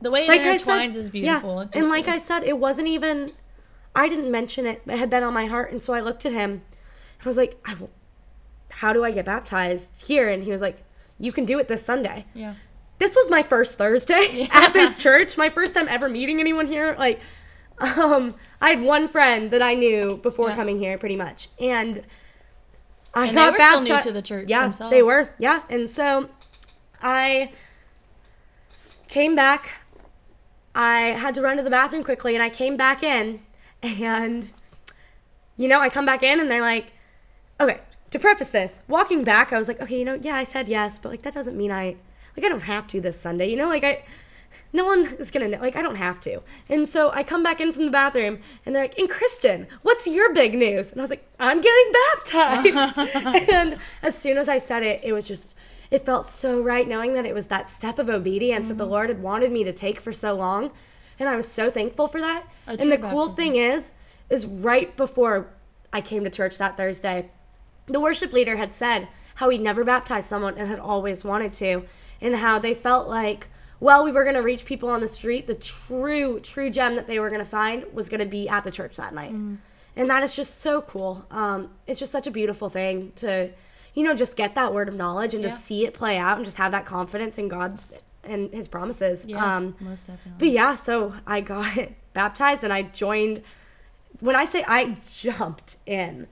[0.01, 1.63] The way like it said, intertwines is beautiful.
[1.73, 3.31] Yeah, and like I said, it wasn't even.
[3.97, 4.83] I didn't mention it.
[4.87, 6.63] It had been on my heart, and so I looked at him.
[7.25, 7.75] I was like, I
[8.69, 10.77] "How do I get baptized here?" And he was like,
[11.19, 12.55] "You can do it this Sunday." Yeah.
[12.99, 14.49] This was my first Thursday Yeah.
[14.53, 15.37] at this church.
[15.37, 16.95] My first time ever meeting anyone here.
[16.99, 17.21] Like,
[17.81, 20.57] um, I had one friend that I knew before Yeah.
[20.57, 22.03] coming here, pretty much, and
[23.15, 24.07] I And they got were still baptized.
[24.07, 24.91] new to the church Yeah, themselves.
[24.91, 25.31] they were.
[25.39, 26.29] Yeah, and so
[27.03, 27.53] I
[29.09, 29.71] came back.
[30.75, 33.41] I had to run to the bathroom quickly, and I came back in,
[33.83, 34.49] and
[35.57, 36.87] you know, I come back in, and they're like,
[37.61, 37.81] okay.
[38.11, 40.99] To preface this, walking back, I was like, okay, you know, yeah, I said yes,
[41.01, 41.97] but like that doesn't mean I,
[42.37, 44.05] like, I don't have to this Sunday, you know, like I,
[44.73, 46.41] no one is gonna know, like I don't have to.
[46.69, 50.07] And so I come back in from the bathroom, and they're like, and Kristen, what's
[50.07, 50.93] your big news?
[50.93, 52.99] And I was like, I'm getting baptized.
[53.51, 55.55] and as soon as I said it, it was just,
[55.91, 58.93] it felt so right knowing that it was that step of obedience that the mm-hmm.
[58.93, 60.71] Lord had wanted me to take for so long.
[61.19, 62.45] And I was so thankful for that.
[62.67, 63.35] A and the cool baptism.
[63.35, 63.91] thing is,
[64.31, 65.47] is right before
[65.93, 67.31] I came to church that Thursday,
[67.87, 71.85] the worship leader had said how he'd never baptized someone and had always wanted to,
[72.21, 73.49] and how they felt like,
[73.85, 75.47] well, we were going to reach people on the street.
[75.47, 78.65] The true, true gem that they were going to find was going to be at
[78.65, 79.33] the church that night.
[79.33, 79.59] Mhm.
[79.97, 81.25] And that is just so cool.
[81.31, 83.51] Um, it's just such a beautiful thing to,
[83.95, 85.51] you know, just get that word of knowledge and Yeah.
[85.51, 87.79] to see it play out and just have that confidence in God
[88.25, 89.25] and His promises.
[89.27, 90.33] Yeah, Um, most definitely.
[90.39, 91.71] but yeah, so I got
[92.15, 93.43] baptized and I joined
[94.21, 96.27] when I say I jumped in,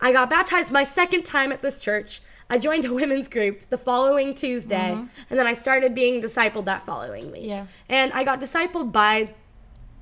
[0.00, 2.20] I got baptized my second time at this church.
[2.52, 5.08] I joined a women's group the following Tuesday, Mhm.
[5.30, 7.44] and then I started being discipled that following week.
[7.46, 7.66] Yeah.
[7.88, 9.32] And I got discipled by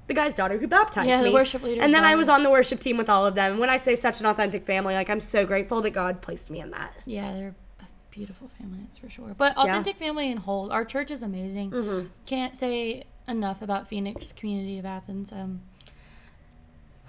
[0.09, 1.32] the guy's daughter who baptized Yeah, the me.
[1.32, 3.53] worship leader's And then I was on the worship team with all of them.
[3.53, 6.51] And when I say such an authentic family, like I'm so grateful that God placed
[6.51, 6.92] me in that.
[7.07, 9.32] Yeah, they're a beautiful family, that's for sure.
[9.38, 10.72] But authentic family and whole.
[10.72, 11.70] Our church is amazing.
[11.70, 12.07] Mm-hmm.
[12.26, 15.30] Can't say enough about Phoenix Community of Athens.
[15.30, 15.61] Um,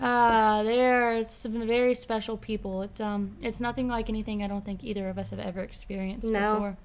[0.01, 2.81] uh, they're some very special people.
[2.81, 6.29] It's um, it's nothing like anything I don't think either of us have ever experienced
[6.31, 6.53] No.
[6.53, 6.77] before.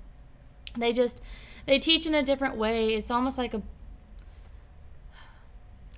[0.79, 1.21] They just
[1.67, 2.95] they teach in a different way.
[2.95, 3.63] It's almost like a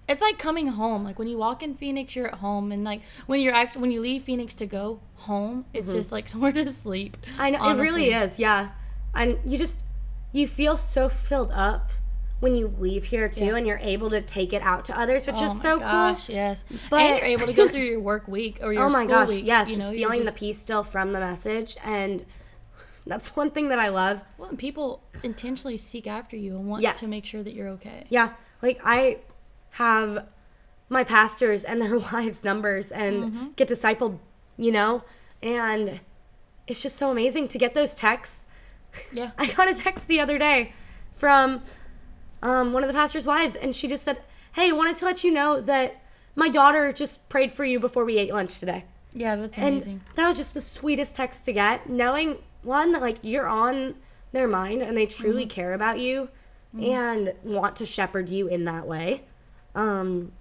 [0.09, 1.05] it's like coming home.
[1.05, 3.91] Like when you walk in Phoenix, you're at home, and like when you're actually when
[3.91, 5.95] you leave Phoenix to go home, it's Mhm.
[5.95, 7.17] just like somewhere to sleep.
[7.39, 8.71] I know it really is, yeah.
[9.15, 9.81] And you just
[10.33, 11.91] you feel so filled up
[12.41, 13.57] when you leave here too, Yeah.
[13.57, 16.27] and you're able to take it out to others, which oh is my so gosh,
[16.27, 16.37] cool.
[16.37, 16.65] yes.
[16.91, 19.09] But- and you're able to go through your work week or your oh my school
[19.09, 19.45] gosh, week.
[19.45, 22.25] yes, you know, feeling just- the peace still from the message, and
[23.07, 24.21] that's one thing that I love.
[24.37, 27.01] Well, and people intentionally seek after you and want Yes.
[27.01, 28.05] to make sure that you're okay.
[28.09, 28.33] Yeah,
[28.63, 29.19] like I
[29.71, 30.27] have
[30.89, 33.57] my pastors and their wives' numbers and Mhm.
[33.57, 34.17] get discipled,
[34.57, 35.03] you know,
[35.43, 35.99] and
[36.69, 38.47] it's just so amazing to get those texts.
[39.13, 39.31] Yeah.
[39.39, 40.73] I got a text the other day
[41.15, 41.63] from
[42.43, 44.19] um, one of the pastor's wives, and she just said,
[44.53, 45.97] "Hey, I wanted to let you know that
[46.37, 50.01] my daughter just prayed for you before we ate lunch today." Yeah, that's And amazing.
[50.15, 53.95] that was just the sweetest text to get, knowing one that like you're on
[54.33, 55.51] their mind and they truly Mhm.
[55.51, 56.29] care about you
[56.77, 56.93] Mhm.
[56.93, 59.23] and want to shepherd you in that way.
[59.75, 60.33] Um,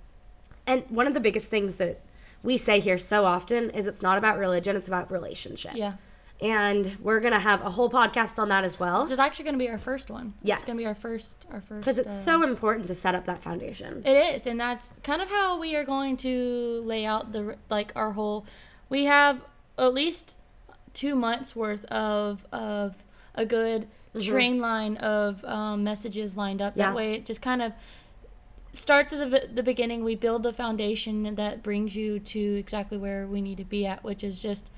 [0.65, 2.01] and one of the biggest things that
[2.43, 5.75] we say here so often is it's not about religion, it's about relationship.
[5.75, 5.93] Yeah.
[6.39, 9.55] And we're gonna have a whole podcast on that as well This is actually going
[9.55, 10.33] to be our first one.
[10.43, 10.59] Yes.
[10.59, 13.15] It's going to be our first our first because it's uh, so important to set
[13.15, 14.03] up that foundation.
[14.05, 17.91] It is, and that's kind of how we are going to lay out the like
[17.95, 18.45] our whole.
[18.89, 19.41] We have
[19.79, 20.37] at least
[20.93, 22.95] two months worth of of
[23.33, 24.27] a good Mhm.
[24.27, 26.73] train line of um, messages lined up.
[26.75, 26.87] Yeah.
[26.89, 27.73] That way, it just kind of
[28.73, 30.03] starts at the the beginning.
[30.03, 34.03] We build the foundation that brings you to exactly where we need to be at,
[34.03, 34.69] which is just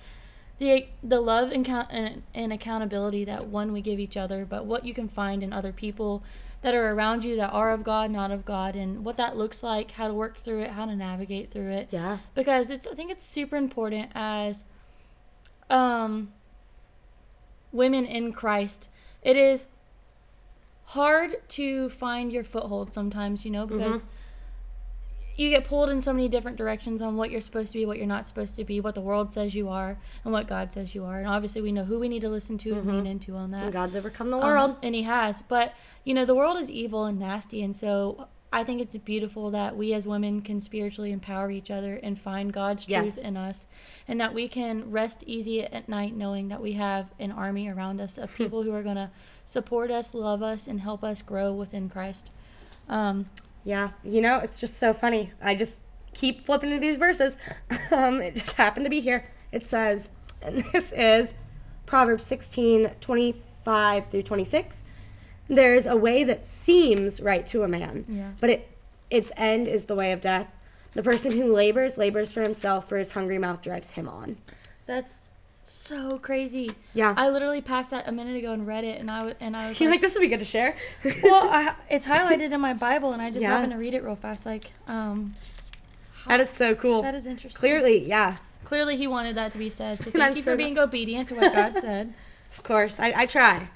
[0.60, 4.86] the the love and, and, and accountability that one we give each other, but what
[4.86, 6.22] you can find in other people
[6.62, 9.64] that are around you that are of God, not of God, and what that looks
[9.64, 11.88] like, how to work through it, how to navigate through it.
[11.92, 12.18] yeah.
[12.36, 14.66] Because it's I think it's super important as
[15.70, 16.32] um
[17.72, 18.90] women in Christ.
[19.22, 19.68] It is
[20.84, 24.08] hard to find your foothold sometimes, you know, because Mhm.
[25.40, 27.98] You get pulled in so many different directions on what you're supposed to be, what
[27.98, 30.94] you're not supposed to be, what the world says you are, and what God says
[30.94, 31.20] you are.
[31.20, 32.92] And obviously, we know who we need to listen to and Mhm.
[32.94, 33.64] lean into on that.
[33.64, 34.76] And God's overcome the Um, world.
[34.84, 35.42] and He has.
[35.42, 35.74] But,
[36.04, 37.64] you know, the world is evil and nasty.
[37.64, 41.96] And so I think it's beautiful that we as women can spiritually empower each other
[41.96, 43.18] and find God's truth Yes.
[43.20, 43.66] in us.
[44.10, 48.02] And that we can rest easy at night knowing that we have an army around
[48.02, 49.10] us of people who are going to
[49.46, 52.30] support us, love us, and help us grow within Christ.
[52.90, 53.28] Um,
[53.64, 55.32] Yeah, you know, it's just so funny.
[55.42, 55.78] I just
[56.14, 57.36] keep flipping to these verses.
[57.92, 59.26] Um, it just happened to be here.
[59.52, 60.12] It says,
[60.44, 61.34] and this is
[61.88, 64.86] Proverbs 16, 25 through 26.
[65.48, 68.30] There's a way that seems right to a man, yeah.
[68.40, 68.78] but it
[69.10, 70.48] its end is the way of death.
[70.94, 74.38] The person who labors, labors for himself, for his hungry mouth drives him on.
[74.86, 75.24] That's
[75.72, 76.70] so crazy.
[76.94, 77.14] Yeah.
[77.16, 79.68] I literally passed that a minute ago and read it, and I was and I
[79.70, 80.76] was You're like, like, this would be good to share.
[81.24, 83.50] well, I, it's highlighted in my Bible, and I just Yeah.
[83.54, 84.46] happened to read it real fast.
[84.46, 85.34] Like, um,
[86.28, 87.02] that is so cool.
[87.04, 87.60] that is interesting.
[87.60, 90.02] Clearly, yeah, clearly, he wanted that to be said.
[90.02, 92.14] So thank you for being obedient to what God said.
[92.52, 93.00] of course.
[93.00, 93.68] I, I try.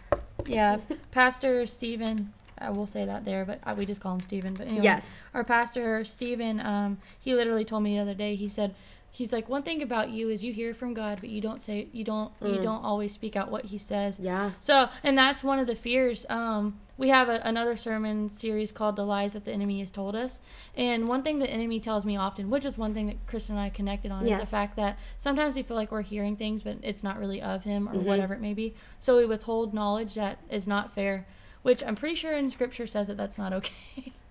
[0.45, 0.77] Yeah,
[1.11, 2.33] Pastor Stephen.
[2.57, 4.53] I will say that there, but I, we just call him Stephen.
[4.55, 5.19] But anyway, Yes.
[5.33, 8.35] our pastor Stephen, um, he literally told me the other day.
[8.35, 8.73] He said,
[9.13, 11.87] he's like, one thing about you is you hear from God, but you don't say,
[11.93, 12.61] you don't, you Mm.
[12.63, 14.19] don't always speak out what He says.
[14.19, 14.49] Yeah.
[14.59, 16.25] So, and that's one of the fears.
[16.29, 20.15] Um, we have a, another sermon series called "The Lies That the Enemy Has Told
[20.15, 20.39] Us,"
[20.75, 23.59] and one thing the enemy tells me often, which is one thing that Chris and
[23.59, 26.77] I connected on, is the fact that sometimes we feel like we're hearing things, but
[26.83, 28.03] it's not really of Him or Mhm.
[28.05, 28.73] whatever it may be.
[28.99, 31.25] So we withhold knowledge that is not fair,
[31.61, 34.11] which I'm pretty sure in Scripture says that that's not okay.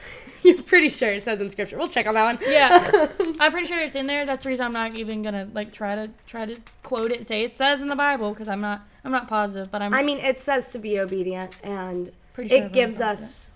[0.42, 1.76] You're pretty sure it says in scripture.
[1.76, 2.38] We'll check on that one.
[2.48, 3.06] Yeah.
[3.40, 4.24] I'm pretty sure it's in there.
[4.24, 7.26] That's the reason I'm not even gonna like try to try to quote it and
[7.26, 10.02] say it says in the Bible because I'm not I'm not positive, but I'm I
[10.02, 13.50] mean, it says to be obedient, and pretty sure it I'm gives us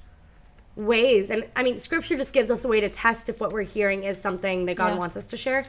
[0.76, 1.30] ways.
[1.30, 4.04] And I mean, scripture just gives us a way to test if what we're hearing
[4.04, 4.98] is something that God Yeah.
[4.98, 5.64] wants us to share,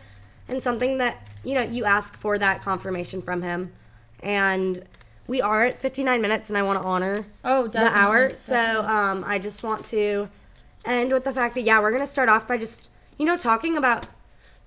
[0.48, 3.72] and something that you know you ask for that confirmation from Him.
[4.22, 4.84] And
[5.28, 8.30] we are at 59 minutes, and I want to honor oh the hour.
[8.30, 10.28] definitely, So um, I just want to
[10.86, 13.78] end with the fact that yeah, we're gonna start off by just you know talking
[13.78, 14.06] about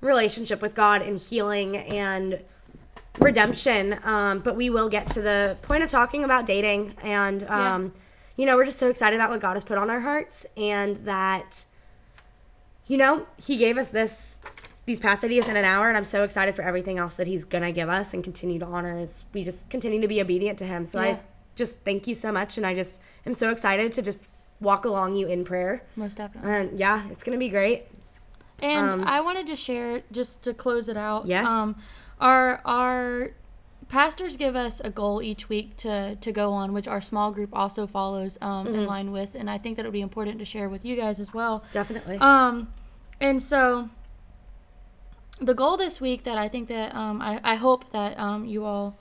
[0.01, 2.41] relationship with God and healing and
[3.19, 3.99] redemption.
[4.05, 6.95] Um, but we will get to the point of talking about dating.
[7.03, 8.01] And, um, yeah.
[8.37, 10.97] you know, we're just so excited about what God has put on our hearts and
[11.05, 11.65] that,
[12.87, 14.35] you know, He gave us this.
[14.85, 17.45] These past ideas in an hour, and I'm so excited for everything else that he's
[17.45, 20.65] gonna give us and continue to honor as we just continue to be obedient to
[20.65, 20.87] him.
[20.87, 21.09] So yeah.
[21.09, 21.19] I
[21.57, 24.23] just thank you so much, and I just am so excited to just
[24.61, 25.83] walk along you in prayer.
[25.97, 26.51] Most definitely.
[26.51, 27.85] And yeah, it's gonna be great.
[28.61, 31.27] And um, I wanted to share just to close it out.
[31.27, 31.49] Yes.
[31.49, 31.77] Um,
[32.21, 33.31] our our
[33.89, 37.51] pastors give us a goal each week to to go on, which our small group
[37.53, 38.75] also follows um, mm-hmm.
[38.75, 40.97] in line with, and I think that it would be important to share with you
[40.97, 41.65] guys as well.
[41.73, 42.19] Definitely.
[42.19, 42.73] Um,
[43.21, 43.89] and so
[45.41, 48.65] the goal this week that I think that um, I, I hope that um, you
[48.65, 48.99] all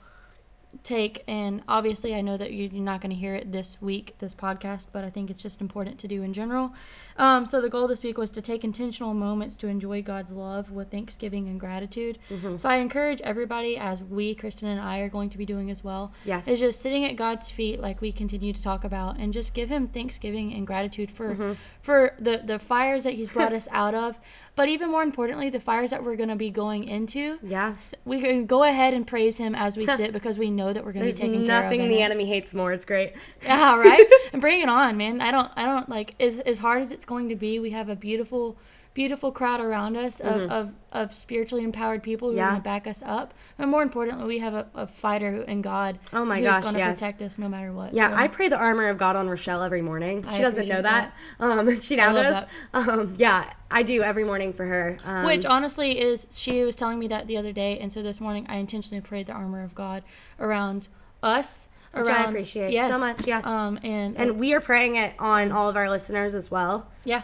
[0.82, 4.34] take and obviously i know that you're not going to hear it this week this
[4.34, 6.72] podcast but i think it's just important to do in general.
[7.18, 10.70] Um, so the goal this week was to take intentional moments to enjoy god's love
[10.70, 12.18] with thanksgiving and gratitude.
[12.30, 12.56] Mm-hmm.
[12.56, 15.82] so i encourage everybody as we kristen and i are going to be doing as
[15.82, 16.48] well yes.
[16.48, 19.68] is just sitting at god's feet like we continue to talk about and just give
[19.68, 21.52] him thanksgiving and gratitude for mm-hmm.
[21.82, 24.18] for the the fires that he's brought us out of.
[24.54, 27.92] But even more importantly the fires that we're going to be going into yes.
[28.04, 30.84] we can go ahead and praise him as we sit because we know know that
[30.84, 31.46] we're going to be taking care of.
[31.46, 32.72] There's nothing the enemy hates more.
[32.72, 33.14] It's great.
[33.42, 34.04] Yeah, right.
[34.32, 35.20] and bring it on, man.
[35.20, 37.60] I don't, I don't like as as hard as it's going to be.
[37.60, 38.56] We have a beautiful,
[38.96, 40.50] beautiful crowd around us of mm-hmm.
[40.50, 42.44] of, of spiritually empowered people who yeah.
[42.44, 43.34] are going to back us up.
[43.58, 45.98] And more importantly, we have a, a fighter in God.
[46.14, 46.96] Oh my who's gosh, going to yes.
[46.96, 47.92] protect us no matter what.
[47.92, 48.16] Yeah, so.
[48.16, 50.22] I pray the armor of God on Rochelle every morning.
[50.22, 51.14] She I doesn't know that.
[51.38, 51.44] that.
[51.44, 52.44] Um, she now does.
[52.72, 54.96] Um, yeah, I do every morning for her.
[55.04, 58.18] Um, Which honestly is, she was telling me that the other day, and so this
[58.18, 60.04] morning I intentionally prayed the armor of God
[60.40, 60.88] around
[61.22, 61.68] us.
[61.92, 63.26] Which around, I appreciate yes, so much.
[63.26, 63.44] Yes.
[63.44, 66.86] Um, and and we are praying it on all of our listeners as well.
[67.04, 67.22] Yeah.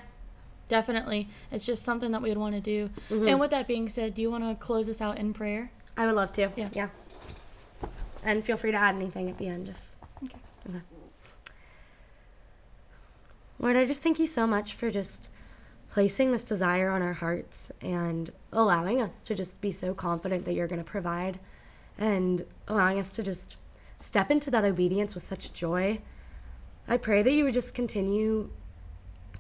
[0.73, 1.29] Definitely.
[1.51, 2.89] It's just something that we would want to do.
[3.11, 3.29] Mm-hmm.
[3.29, 5.71] And with that being said, do you want to close us out in prayer?
[5.99, 6.51] I would love to.
[6.57, 6.71] Yeah.
[6.73, 6.89] Yeah.
[8.25, 9.93] And feel free to add anything at the end if.
[10.25, 10.39] Okay.
[10.71, 10.81] Okay.
[13.59, 15.29] Lord, I just thank you so much for just
[15.91, 20.55] placing this desire on our hearts and allowing us to just be so confident that
[20.55, 21.39] you're going to provide
[21.99, 23.59] and allowing us to just
[23.99, 25.99] step into that obedience with such joy.
[26.89, 28.49] I pray that you would just continue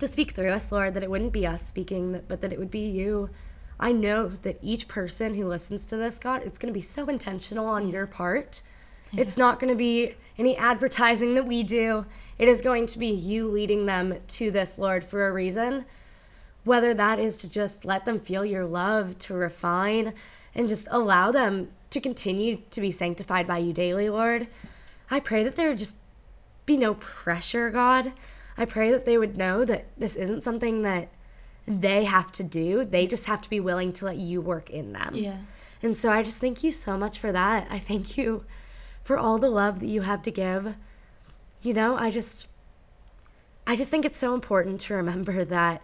[0.02, 2.72] to speak through us, Lord, that it wouldn't be us speaking, but that it would
[2.72, 3.30] be you.
[3.78, 7.06] I know that each person who listens to this, God, it's going to be so
[7.06, 8.62] intentional on your part.
[9.12, 9.20] Yeah.
[9.20, 12.04] It's not going to be any advertising that we do.
[12.36, 15.84] It is going to be you leading them to this, Lord, for a reason.
[16.64, 20.14] Whether that is to just let them feel your love, to refine,
[20.56, 24.48] and just allow them to continue to be sanctified by you daily, Lord.
[25.08, 25.96] I pray that there would just
[26.66, 28.12] be no pressure, God.
[28.56, 31.08] I pray that they would know that this isn't something that
[31.66, 32.84] they have to do.
[32.84, 35.14] They just have to be willing to let you work in them.
[35.14, 35.36] Yeah.
[35.82, 37.68] And so I just thank you so much for that.
[37.70, 38.44] I thank you
[39.04, 40.74] for all the love that you have to give.
[41.62, 42.48] You know, I just
[43.66, 45.82] I just think it's so important to remember that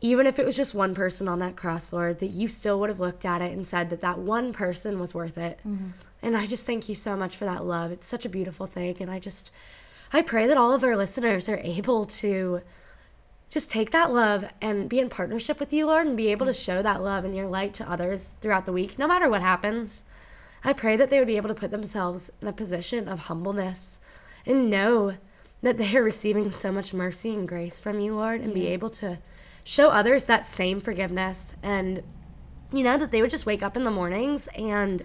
[0.00, 2.88] even if it was just one person on that cross, Lord, that you still would
[2.88, 5.58] have looked at it and said that that one person was worth it.
[5.66, 5.88] Mm-hmm.
[6.22, 7.90] And I just thank you so much for that love.
[7.90, 8.96] It's such a beautiful thing.
[9.00, 9.50] And I just,
[10.12, 12.62] I pray that all of our listeners are able to
[13.50, 16.52] just take that love and be in partnership with you, Lord, and be able to
[16.52, 16.64] mm.
[16.64, 20.04] show that love and your light to others throughout the week, no matter what happens.
[20.64, 23.98] I pray that they would be able to put themselves in a position of humbleness
[24.44, 25.14] and know
[25.62, 28.54] that they are receiving so much mercy and grace from you, Lord, and yeah.
[28.54, 29.18] be able to
[29.64, 32.02] show others that same forgiveness and
[32.72, 35.04] you know that they would just wake up in the mornings and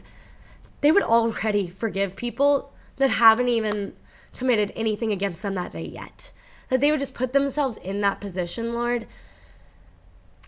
[0.79, 3.93] they would already forgive people that haven't even
[4.37, 6.31] committed anything against them that day yet.
[6.69, 9.07] That they would just put themselves in that position, Lord.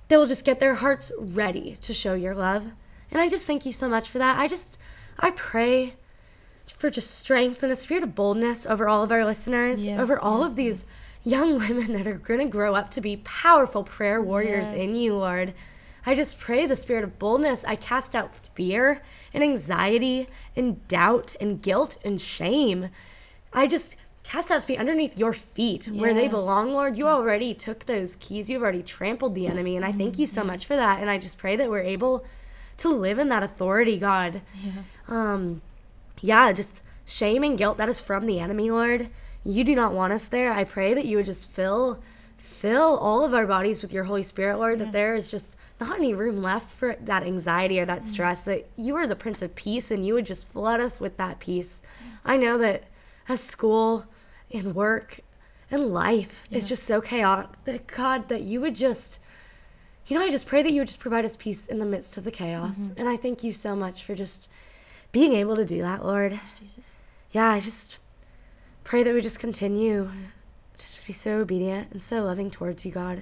[0.07, 2.65] They will just get their hearts ready to show your love.
[3.11, 4.37] And I just thank you so much for that.
[4.37, 4.77] I just,
[5.19, 5.93] I pray
[6.77, 10.19] for just strength and a spirit of boldness over all of our listeners, yes, over
[10.19, 10.91] all yes, of these yes
[11.25, 15.17] young women that are going to grow up to be powerful prayer warriors in you,
[15.17, 15.53] Lord.
[16.05, 17.65] I just pray the spirit of boldness.
[17.65, 19.01] I cast out fear
[19.33, 22.89] and anxiety and doubt and guilt and shame.
[23.55, 25.95] I just cast out be underneath your feet yes.
[25.95, 26.97] where they belong, Lord.
[26.97, 28.49] You already took those keys.
[28.49, 29.75] You've already trampled the enemy.
[29.75, 30.51] And I thank you so mm-hmm.
[30.51, 30.99] much for that.
[31.01, 32.25] And I just pray that we're able
[32.77, 34.41] to live in that authority, God.
[34.63, 34.71] Yeah.
[35.07, 35.61] Um,
[36.21, 39.09] yeah, just shame and guilt that is from the enemy, Lord
[39.45, 40.51] you do not want us there.
[40.51, 41.99] I pray that you would just fill
[42.37, 44.85] fill all of our bodies with your Holy Spirit, Lord, yes.
[44.85, 48.03] that there is just not any room left for that anxiety or that mm.
[48.03, 51.17] stress, that you are the Prince of Peace and you would just flood us with
[51.17, 51.81] that peace.
[52.23, 52.83] I know that
[53.27, 54.05] as school
[54.51, 55.19] and work
[55.71, 56.57] and life yeah.
[56.59, 59.19] is just so chaotic, that God, that you would just
[60.07, 62.17] you know, I just pray that you would just provide us peace in the midst
[62.17, 62.77] of the chaos.
[62.77, 62.99] Mhm.
[62.99, 64.49] And I thank you so much for just
[65.11, 66.39] being able to do that, Lord.
[66.59, 66.83] Jesus.
[67.31, 67.97] Yeah, I just
[68.83, 70.05] pray that we just continue
[70.77, 73.21] to just be so obedient and so loving towards you, God.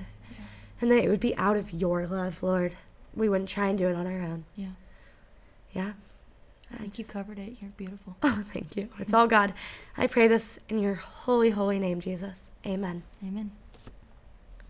[0.81, 2.75] And that it would be out of your love, Lord.
[3.15, 4.43] We wouldn't try and do it on our own.
[4.57, 4.71] Yeah.
[5.71, 5.93] Yeah.
[6.73, 7.57] I think you covered it.
[7.61, 8.15] You're beautiful.
[8.23, 8.89] Oh, thank you.
[8.99, 9.53] It's all God.
[9.97, 12.51] I pray this in your holy, holy name, Jesus.
[12.65, 13.03] Amen.
[13.23, 13.51] Amen.